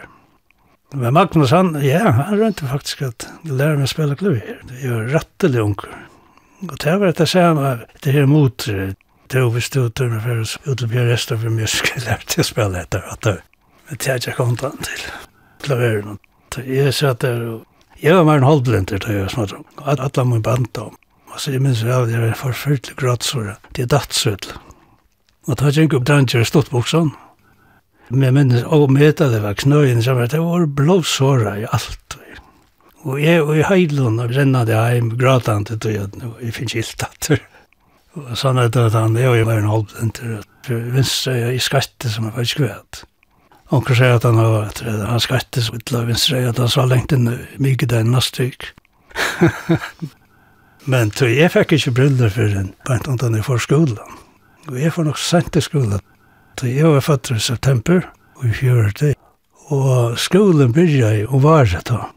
Men 0.95 1.15
Magnus, 1.15 1.53
han, 1.55 1.69
ja, 1.87 2.01
han 2.17 2.41
rønte 2.41 2.67
faktisk 2.67 3.05
at 3.07 3.27
det 3.45 3.55
lærer 3.55 3.79
meg 3.79 3.87
å 3.87 3.93
spille 3.93 4.17
klavier. 4.19 4.57
Det 4.67 4.81
gjør 4.83 5.13
rettelig 5.13 5.63
unger. 5.63 5.93
Og 6.67 6.75
det 6.83 6.97
var 6.99 7.15
det 7.15 7.29
samme, 7.31 7.71
det 8.03 8.17
her 8.17 8.27
mot, 8.27 8.67
det 8.67 9.39
er 9.39 9.55
hvis 9.55 9.71
du 9.71 9.85
tømmer 9.87 10.23
for 10.27 10.43
oss, 10.43 10.57
ut 10.67 10.83
til 10.83 10.91
Bjørn 10.91 11.13
Restov 11.13 11.47
for 11.47 11.55
musikk, 11.55 11.93
lærte 12.09 12.41
jeg 12.41 12.43
å 12.43 12.49
spille 12.51 12.83
etter 12.83 13.07
at 13.15 13.23
det. 13.23 13.37
Men 13.87 14.03
det 14.03 14.11
er 14.11 14.21
ikke 14.25 14.37
kontan 14.41 14.83
til 14.83 15.07
klaveren. 15.63 16.21
Jeg 16.59 16.99
satt 16.99 17.23
der 17.23 17.39
og, 17.53 17.63
jeg 18.03 18.19
var 18.19 18.27
mer 18.27 18.43
en 18.43 18.51
halvblenter 18.51 18.99
da 19.07 19.15
jeg 19.15 19.29
var 19.29 19.35
smatt 19.39 19.55
om. 19.55 19.67
Alle 19.87 20.27
må 20.27 20.43
banta 20.43 20.91
om. 20.91 20.99
Og 21.31 21.39
så 21.39 21.55
jeg 21.55 21.63
minns 21.63 21.87
vel, 21.87 22.11
jeg 22.11 22.27
var 22.27 22.39
forferdelig 22.43 22.99
gråtsåret. 22.99 23.75
Det 23.79 23.87
er 23.87 23.95
dattsødlet. 23.95 24.59
Og 25.44 25.59
ta 25.61 25.70
kjenk 25.74 25.96
opp 25.96 26.07
dranger 26.09 26.40
i 26.40 26.48
stortbuksan. 26.48 27.12
Men 28.11 28.37
minnes 28.37 28.64
og 28.72 28.90
meta 28.92 29.30
det 29.33 29.40
var 29.44 29.57
knøyen 29.61 30.02
som 30.04 30.18
var, 30.18 30.28
det 30.33 30.40
var 30.40 30.66
blåsåra 30.66 31.57
i 31.62 31.66
alt. 31.72 32.18
Og 33.04 33.20
jeg 33.20 33.42
og 33.44 33.57
i 33.57 33.64
heilun 33.68 34.20
og 34.22 34.33
rennade 34.33 34.76
heim 34.76 35.11
gratande 35.20 35.76
til 35.76 35.98
jøden, 35.98 36.30
og 36.30 36.40
jeg 36.40 36.54
finnes 36.57 36.76
ilt 36.80 37.04
at 37.04 37.35
Og 38.14 38.37
sånn 38.38 38.61
er 38.62 38.70
det 38.70 38.78
at 38.78 38.94
han, 38.94 39.16
jeg 39.18 39.26
og 39.26 39.37
jeg 39.37 39.46
var 39.48 39.59
en 39.59 39.72
halvdenter, 39.72 40.44
for 40.64 40.87
vinstre 40.94 41.35
i 41.50 41.59
skatte 41.61 42.09
som 42.09 42.28
er 42.28 42.37
faktisk 42.37 42.62
kvæt. 42.62 43.02
Onker 43.74 43.98
sier 43.98 44.14
at 44.16 44.26
han 44.28 44.38
har 44.38 44.52
vært 44.52 44.83
redd, 44.87 45.02
han 45.09 45.22
skatte 45.22 45.64
som 45.64 45.80
utla 45.80 46.04
vinstre, 46.07 46.44
at 46.46 46.61
han 46.62 46.70
sa 46.70 46.85
lengt 46.87 47.12
inn 47.12 47.26
mykje 47.59 47.90
den 47.90 48.12
nastik. 48.14 48.70
Men 50.92 51.11
tog 51.11 51.33
jeg 51.33 51.50
fikk 51.50 51.74
ikke 51.74 51.96
briller 51.96 52.30
for 52.30 52.61
en, 52.61 52.70
bare 52.87 53.02
ikke 53.02 53.16
om 53.16 53.18
den 53.24 53.40
er 53.40 53.46
for. 53.46 53.59
Og 54.68 54.81
jeg 54.81 54.92
var 54.96 55.05
nok 55.05 55.18
sent 55.20 55.57
i 55.57 55.62
skolen. 55.64 56.00
Så 56.59 56.70
jeg 56.70 56.88
var 56.88 57.00
født 57.05 57.31
i 57.35 57.38
september 57.42 58.07
og 58.37 58.46
i 58.48 58.53
fjorti. 58.55 59.12
Og 59.74 60.18
skolen 60.20 60.72
byrja 60.72 61.11
i 61.18 61.24
og 61.27 61.42
var 61.42 61.68
det 61.68 61.85
da. 61.88 62.09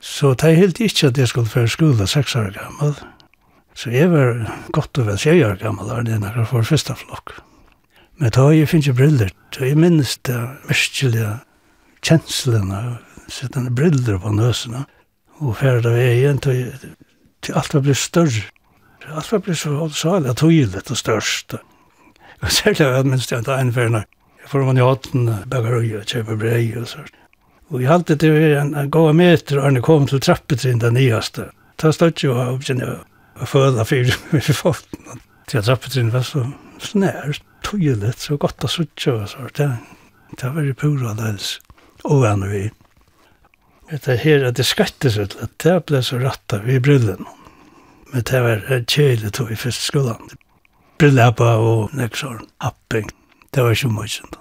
Så 0.00 0.34
det 0.38 0.50
er 0.50 0.60
helt 0.60 0.80
ikke 0.80 1.10
at 1.10 1.18
jeg 1.18 1.28
skulle 1.28 1.50
føre 1.50 1.68
skolen 1.68 2.06
seks 2.06 2.36
år 2.36 2.52
gammel. 2.54 2.94
Så 3.74 3.90
jeg 3.90 4.10
var 4.10 4.40
godt 4.72 4.98
og 4.98 5.06
vel 5.06 5.18
tjej 5.18 5.42
år 5.46 5.58
gammel 5.60 5.90
og 5.90 6.06
det 6.06 6.16
er 6.16 6.36
var 6.36 6.46
for 6.48 6.62
første 6.62 6.94
flokk. 6.94 7.36
Men 8.18 8.32
da 8.34 8.48
jeg 8.50 8.68
finner 8.68 8.94
briller, 8.94 9.30
så 9.54 9.64
jeg 9.64 9.78
minnes 9.78 10.16
det 10.26 10.38
virkelige 10.66 11.38
kjenslene, 12.02 12.98
sittende 13.28 13.70
briller 13.70 14.18
på 14.18 14.32
nøsene. 14.34 14.84
Og 15.38 15.56
ferdig 15.56 15.92
av 15.92 15.98
egen, 16.02 16.38
til 16.42 17.54
alt 17.54 17.74
var 17.74 17.84
blitt 17.84 18.00
større 18.00 18.42
Alt 19.14 19.32
var 19.32 19.42
blitt 19.44 19.60
så 19.60 19.74
holdsal, 19.76 20.26
og 20.28 20.36
tog 20.36 20.52
det 20.52 20.96
størst. 20.96 21.54
Og 22.42 22.52
særlig 22.52 22.86
var 22.86 23.06
minst 23.08 23.32
jeg 23.32 23.44
en 23.44 23.72
ferner. 23.72 24.04
Jeg 24.42 24.48
får 24.52 24.64
man 24.64 24.78
i 24.78 24.84
hatten, 24.84 25.30
bagarøy 25.50 25.96
og 25.98 26.06
kjøper 26.06 26.38
brei 26.40 26.64
og 26.78 26.86
sånt. 26.88 27.14
Og 27.68 27.82
jeg 27.82 27.90
halte 27.90 28.16
til 28.16 28.36
en, 28.56 28.74
en 28.74 28.90
gåa 28.90 29.12
meter, 29.12 29.58
og 29.58 29.66
han 29.66 29.82
kom 29.84 30.06
til 30.08 30.22
trappetrin 30.24 30.80
den 30.80 30.96
nyaste. 30.96 31.50
Ta 31.76 31.92
støtt 31.92 32.24
jo 32.24 32.36
av, 32.40 32.62
kjenne, 32.64 33.02
og 33.38 33.50
føla 33.50 33.84
fyrir 33.84 34.16
med 34.32 34.48
foten. 34.56 35.20
Til 35.48 35.64
trappetrinn 35.64 36.12
var 36.12 36.24
så 36.28 36.42
snær, 36.80 37.38
tøylet, 37.64 38.20
så 38.20 38.36
godt 38.40 38.64
å 38.64 38.72
suttje 38.72 39.14
og 39.14 39.28
sånt. 39.30 39.60
Det 40.38 40.50
var 40.54 40.64
jo 40.64 40.76
pura 40.76 41.14
dels, 41.18 41.58
og 42.04 42.26
vi. 42.48 42.66
Det 43.88 44.18
her 44.20 44.44
at 44.44 44.58
det 44.58 44.66
skattet, 44.68 45.36
det 45.64 45.76
ble 45.88 46.02
så 46.04 46.18
rattet 46.20 46.66
vi 46.66 46.76
brillen. 46.80 47.24
Men 48.12 48.24
det 48.30 48.42
var 48.42 48.84
kjelig 48.88 49.32
tog 49.36 49.52
i 49.52 49.58
første 49.58 49.84
skolen. 49.84 50.36
Brillappa 50.98 51.54
og 51.62 51.94
neksår, 51.96 52.40
happing. 52.64 53.10
Det 53.54 53.62
var 53.62 53.76
ikke 53.76 53.92
mye 53.92 54.10
sånn. 54.10 54.38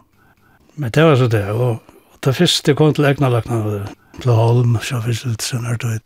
Men 0.78 0.93
det 0.93 1.03
var 1.05 1.15
så 1.20 1.28
det, 1.32 1.43
og 1.51 1.82
det 2.26 2.36
første 2.38 2.76
kom 2.78 2.93
til 2.93 3.07
egna 3.09 3.30
lakna 3.34 3.61
av. 3.61 3.95
Til 4.18 4.34
Holm, 4.34 4.80
så 4.82 4.97
finnes 5.03 5.22
det 5.22 5.36
litt 5.36 5.45
sånn 5.45 5.68
her 5.70 5.78
tog. 5.82 5.99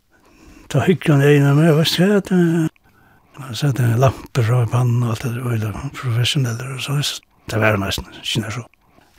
Da 0.72 0.82
hyggde 0.84 1.14
han 1.14 1.24
egna 1.24 1.54
med, 1.56 1.72
hva 1.76 1.84
skal 1.88 2.16
jeg 2.16 2.24
det? 2.28 2.40
Han 3.38 3.56
sette 3.56 3.84
en 3.84 4.00
lampe 4.00 4.44
fra 4.44 4.62
pannen 4.68 5.06
og 5.06 5.14
alt 5.14 5.24
det, 5.24 5.32
og 5.40 5.54
det 5.60 5.70
var 5.72 5.94
professioneller 5.96 6.74
og 6.76 6.82
så. 6.84 6.98
Det 7.48 7.60
var 7.60 7.78
nesten, 7.80 8.08
kjenner 8.20 8.52
så. 8.52 8.66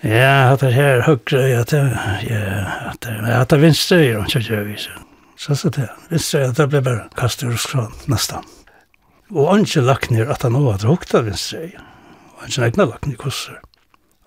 Ja, 0.03 0.51
at 0.51 0.61
det 0.61 0.73
her 0.75 1.01
høyre, 1.05 1.41
at 1.61 1.71
det, 1.71 1.81
ja, 2.27 2.91
at 2.91 3.01
det, 3.05 3.15
at 3.31 3.49
det 3.49 3.59
vinstre, 3.63 4.01
ja, 4.03 4.21
at 4.21 4.33
det 4.35 4.61
vinstre, 4.67 5.01
Så 5.37 5.55
så 5.55 5.69
det. 5.69 5.89
Visst 6.09 6.33
är 6.33 6.53
det 6.53 6.67
blev 6.67 6.83
bara 6.83 7.09
kastar 7.15 7.47
och 7.47 7.59
skran 7.59 7.91
nästan. 8.05 8.43
Och 9.29 9.53
anke 9.53 9.81
lagt 9.81 10.09
ner 10.09 10.25
att 10.25 10.41
han 10.41 10.55
har 10.55 10.77
druckit 10.77 11.13
av 11.13 11.31
sig. 11.31 11.79
Och 12.35 12.43
anke 12.43 12.65
egna 12.65 12.85
lagt 12.85 13.05
ner 13.05 13.15
kossar. 13.15 13.61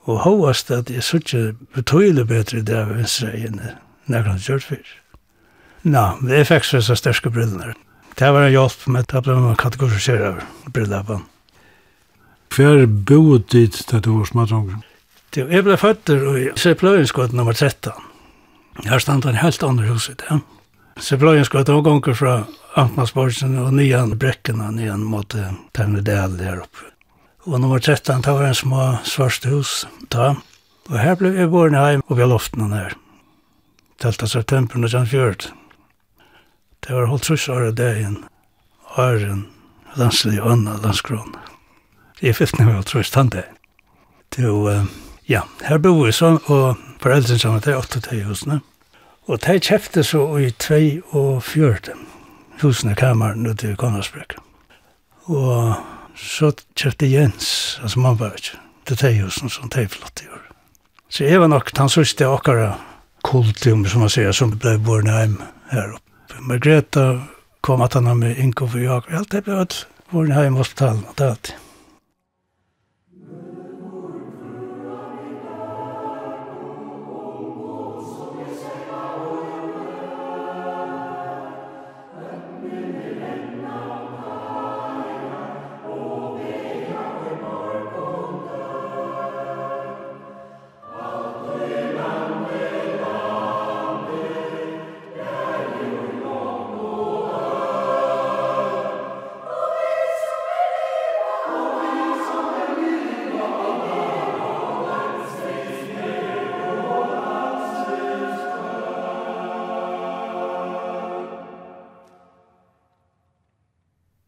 Och 0.02 0.18
hoast 0.18 0.70
att 0.70 0.86
det 0.86 0.96
är 0.96 1.00
så 1.00 1.16
inte 1.16 1.54
betydligt 1.74 2.26
bättre 2.26 2.60
där 2.60 2.84
vid 2.84 3.08
sig 3.08 3.46
än 3.46 3.60
när 4.04 4.22
han 4.22 4.38
kört 4.38 4.62
för. 4.62 4.78
Nå, 5.82 6.18
det 6.20 6.36
är 6.36 6.44
faktiskt 6.44 6.86
så 6.86 6.96
sterske 6.96 7.30
brillene. 7.30 7.74
Det 8.14 8.30
var 8.30 8.42
en 8.42 8.52
hjelp 8.52 8.86
med 8.86 9.14
att 9.14 9.26
man 9.26 9.56
kategoriserar 9.56 10.44
på. 11.04 11.20
Hver 12.56 12.86
boet 12.86 13.50
dit 13.52 13.82
da 13.90 13.98
du 14.00 14.10
var 14.10 14.24
smadrongen? 14.24 14.82
Jeg 15.36 15.64
ble 15.66 15.76
født 15.76 16.08
i 16.08 16.46
Sepløyenskott 16.56 17.34
nummer 17.36 17.52
13. 17.52 17.92
Her 18.86 19.02
stand 19.02 19.26
en 19.28 19.36
helt 19.36 19.62
andre 19.62 19.84
huset. 19.90 20.22
Ja. 20.30 20.38
Så 20.96 21.18
ble 21.20 21.34
jeg 21.36 21.44
skått 21.44 21.68
avganger 21.68 22.14
fra 22.16 22.34
Amtmannsborgsen 22.80 23.56
og 23.60 23.74
nyan 23.76 24.14
brekkene, 24.16 24.70
nyan 24.72 25.02
mot 25.04 25.34
Termidel 25.76 26.38
der 26.40 26.62
oppe. 26.62 26.88
Og 27.44 27.60
nummer 27.60 27.78
13, 27.78 28.22
det 28.24 28.32
var 28.32 28.46
en 28.48 28.56
små 28.56 28.84
svart 29.04 29.44
hus 29.44 29.84
da. 30.08 30.34
Og 30.88 30.96
her 30.96 31.18
ble 31.20 31.34
jeg 31.36 31.50
borne 31.52 31.82
hjem 31.82 32.04
og 32.06 32.16
vi 32.16 32.24
har 32.24 32.30
loften 32.30 32.72
her. 32.72 32.96
Teltet 34.00 34.32
september 34.32 34.80
1924. 34.80 35.52
Det 36.86 36.94
var 36.94 37.10
holdt 37.10 37.28
trus 37.28 37.48
året 37.52 37.76
det 37.76 37.90
dagen. 37.92 38.16
Åren, 38.96 39.44
landslig 40.00 40.40
og 40.40 40.54
anna 40.54 40.78
landskron. 40.80 41.34
Det 42.20 42.30
er 42.30 42.38
fikk 42.38 42.56
vi 42.62 42.70
holdt 42.70 42.88
trus 42.94 43.12
tann 43.12 43.28
det. 43.34 43.44
Det 44.32 44.48
var, 44.48 44.88
ja, 45.28 45.44
her 45.68 45.78
bor 45.78 46.06
vi 46.06 46.16
sånn, 46.16 46.40
og 46.48 46.80
foreldrene 47.04 47.38
sammen, 47.38 47.60
det 47.60 47.74
er 47.74 47.82
åtte 47.84 48.00
til 48.00 48.24
husene. 48.24 48.62
Ja 48.62 48.75
Og 49.26 49.40
de 49.42 49.58
kjefte 49.58 50.04
så 50.06 50.22
i 50.38 50.50
42 50.62 51.94
husene 52.62 52.94
kameran 52.94 53.46
ute 53.46 53.72
i 53.72 53.78
Konradsbruk. 53.78 54.36
Og 55.26 55.74
så 56.16 56.52
kjefte 56.78 57.10
Jens, 57.10 57.80
altså 57.82 58.00
man 58.00 58.20
var 58.20 58.36
ikke, 58.38 58.60
til 58.86 59.00
de 59.02 59.12
husene 59.24 59.50
som 59.50 59.70
de 59.74 59.88
flott 59.90 60.22
i 60.22 60.30
år. 60.30 60.44
Så 61.08 61.24
jeg 61.24 61.40
var 61.40 61.50
nok 61.50 61.72
den 61.76 61.90
sørste 61.90 62.28
akkara 62.30 62.76
kultum, 63.26 63.86
som 63.86 64.06
man 64.06 64.12
sier, 64.12 64.32
som 64.32 64.54
ble 64.54 64.76
borne 64.78 65.10
hjem 65.18 65.36
her 65.72 65.96
oppe. 65.96 66.40
Margreta 66.46 67.06
kom 67.66 67.82
at 67.82 67.98
han 67.98 68.06
har 68.06 68.14
med 68.14 68.38
Inko 68.38 68.68
for 68.70 68.78
Jakob, 68.78 69.10
alt 69.10 69.32
det 69.34 69.44
ble 69.46 69.66
borne 70.12 70.42
hjem 70.42 70.58
hospitalen 70.60 71.02
og 71.08 71.14
det 71.18 71.24
er 71.24 71.34
alltid. 71.34 71.65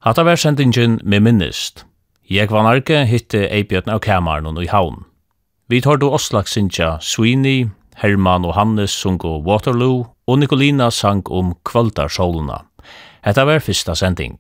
Hatta 0.08 0.24
var 0.24 0.36
sendingen 0.36 1.00
med 1.04 1.20
minnist. 1.20 1.82
Jeg 2.30 2.48
var 2.48 2.62
narke 2.64 3.02
hitte 3.04 3.42
Eibjørn 3.52 3.90
av 3.92 3.98
kamaren 4.00 4.46
og 4.48 4.62
i 4.64 4.68
havn. 4.72 5.02
Vi 5.68 5.82
tar 5.84 6.00
då 6.00 6.08
Oslak 6.16 6.48
sinja 6.48 6.94
Sweeney, 7.04 7.68
Herman 7.94 8.46
og 8.48 8.54
Hannes 8.56 8.90
sungu 8.90 9.42
Waterloo 9.44 10.06
og 10.26 10.38
Nicolina 10.38 10.88
sang 10.90 11.20
om 11.28 11.52
kvaldarsåluna. 11.64 12.62
Hetta 13.20 13.44
var 13.44 13.60
fyrsta 13.60 13.94
sending. 13.94 14.38